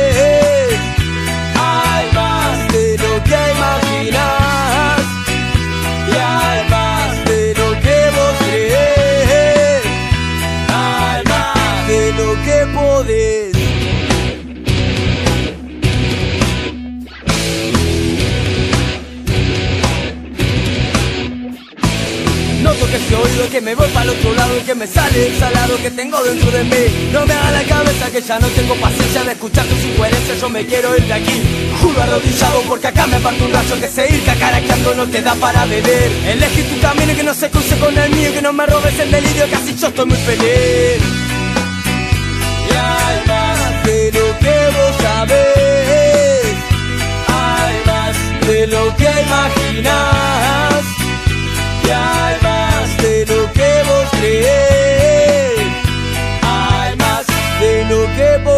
oído 23.15 23.49
que 23.49 23.61
me 23.61 23.75
voy 23.75 23.87
para 23.89 24.03
el 24.03 24.09
otro 24.11 24.33
lado 24.33 24.57
y 24.57 24.61
que 24.61 24.75
me 24.75 24.87
sale 24.87 25.27
el 25.27 25.39
salado 25.39 25.77
que 25.77 25.91
tengo 25.91 26.21
dentro 26.23 26.51
de 26.51 26.63
mí. 26.63 27.09
No 27.11 27.25
me 27.25 27.33
haga 27.33 27.51
la 27.51 27.63
cabeza 27.63 28.11
que 28.11 28.21
ya 28.21 28.39
no 28.39 28.47
tengo 28.47 28.75
paciencia 28.75 29.23
de 29.23 29.31
escuchar 29.31 29.65
tus 29.65 29.83
incoherencias. 29.83 30.41
Yo 30.41 30.49
me 30.49 30.65
quiero 30.65 30.95
ir 30.97 31.03
de 31.05 31.13
aquí, 31.13 31.41
juro 31.81 32.01
arrodillado 32.01 32.61
porque 32.67 32.87
acá 32.87 33.07
me 33.07 33.19
parto 33.19 33.45
un 33.45 33.53
rayo 33.53 33.79
que 33.79 33.87
se 33.87 34.13
ir 34.13 34.23
cacaraqueando 34.23 34.95
no 34.95 35.07
te 35.07 35.21
da 35.21 35.35
para 35.35 35.65
beber. 35.65 36.11
Elegí 36.27 36.63
tu 36.63 36.81
camino 36.81 37.15
que 37.15 37.23
no 37.23 37.33
se 37.33 37.49
cruce 37.49 37.77
con 37.77 37.97
el 37.97 38.09
mío 38.11 38.33
que 38.33 38.41
no 38.41 38.53
me 38.53 38.65
robes 38.65 38.97
el 38.99 39.11
delirio 39.11 39.47
que 39.47 39.55
así 39.55 39.75
yo 39.75 39.87
estoy 39.87 40.05
muy 40.05 40.17
feliz. 40.17 41.01
Y 42.69 42.75
hay 42.75 43.27
más 43.27 43.83
de 43.85 44.11
lo 44.11 44.39
que 44.39 44.57
vos 44.75 44.95
sabés, 45.01 46.55
hay 47.27 47.75
más 47.85 48.47
de 48.47 48.67
lo 48.67 48.95
que 48.95 49.03
imaginás. 49.03 50.23
De 58.15 58.52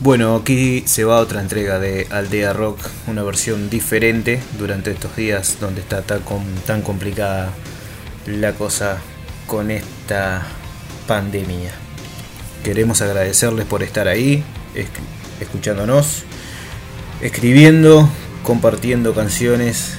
Bueno, 0.00 0.36
aquí 0.36 0.84
se 0.86 1.04
va 1.04 1.18
otra 1.18 1.40
entrega 1.40 1.80
de 1.80 2.06
Aldea 2.10 2.52
Rock, 2.52 2.78
una 3.08 3.22
versión 3.22 3.68
diferente 3.68 4.40
durante 4.58 4.90
estos 4.90 5.16
días 5.16 5.58
donde 5.60 5.80
está 5.80 6.02
tan 6.02 6.82
complicada 6.82 7.52
la 8.28 8.52
cosa 8.52 8.98
con 9.46 9.70
esta 9.70 10.46
pandemia. 11.06 11.70
Queremos 12.64 13.00
agradecerles 13.02 13.64
por 13.66 13.82
estar 13.82 14.08
ahí, 14.08 14.42
esc- 14.74 14.88
escuchándonos, 15.40 16.24
escribiendo, 17.22 18.08
compartiendo 18.42 19.14
canciones. 19.14 19.94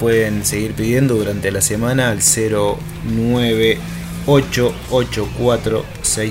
Pueden 0.00 0.44
seguir 0.44 0.72
pidiendo 0.74 1.14
durante 1.14 1.50
la 1.50 1.60
semana 1.62 2.10
al 2.10 2.20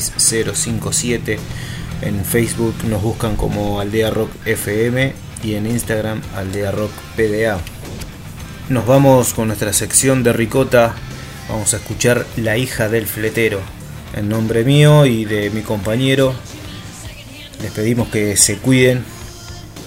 098846057. 0.06 1.38
En 2.02 2.26
Facebook 2.26 2.76
nos 2.90 3.02
buscan 3.02 3.36
como 3.36 3.80
Aldea 3.80 4.10
Rock 4.12 4.30
FM 4.46 5.14
y 5.44 5.56
en 5.56 5.66
Instagram 5.68 6.22
Aldea 6.36 6.72
Rock 6.72 6.92
PDA. 7.16 7.60
Nos 8.70 8.86
vamos 8.86 9.34
con 9.34 9.48
nuestra 9.48 9.74
sección 9.74 10.24
de 10.24 10.34
Ricota. 10.34 10.96
Vamos 11.50 11.74
a 11.74 11.78
escuchar 11.78 12.26
La 12.38 12.58
hija 12.58 12.90
del 12.90 13.06
fletero. 13.06 13.60
En 14.16 14.30
nombre 14.30 14.64
mío 14.64 15.06
y 15.06 15.26
de 15.26 15.50
mi 15.50 15.62
compañero, 15.62 16.34
les 17.62 17.72
pedimos 17.72 18.08
que 18.08 18.36
se 18.38 18.58
cuiden, 18.58 19.04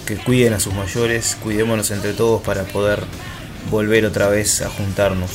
que 0.05 0.15
cuiden 0.17 0.53
a 0.53 0.59
sus 0.59 0.73
mayores, 0.73 1.37
cuidémonos 1.41 1.91
entre 1.91 2.13
todos 2.13 2.41
para 2.41 2.63
poder 2.63 3.03
volver 3.69 4.05
otra 4.05 4.29
vez 4.29 4.61
a 4.61 4.69
juntarnos. 4.69 5.31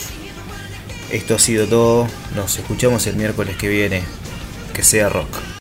Esto 1.10 1.34
ha 1.34 1.38
sido 1.38 1.66
todo, 1.66 2.08
nos 2.34 2.56
escuchamos 2.58 3.06
el 3.06 3.16
miércoles 3.16 3.56
que 3.56 3.68
viene. 3.68 4.02
Que 4.72 4.82
sea 4.82 5.08
rock. 5.08 5.53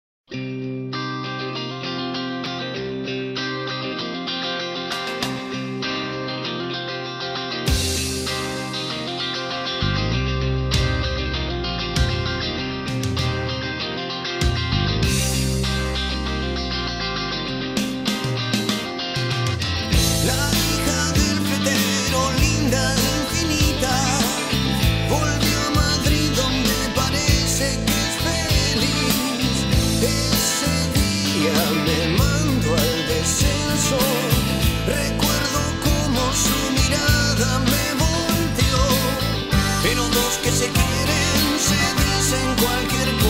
Pero 39.94 40.10
dos 40.10 40.40
que 40.41 40.49
se 40.52 40.72
quieren 40.72 41.60
se 41.60 41.76
dicen 42.02 42.56
cualquier 42.60 43.14
cosa. 43.18 43.23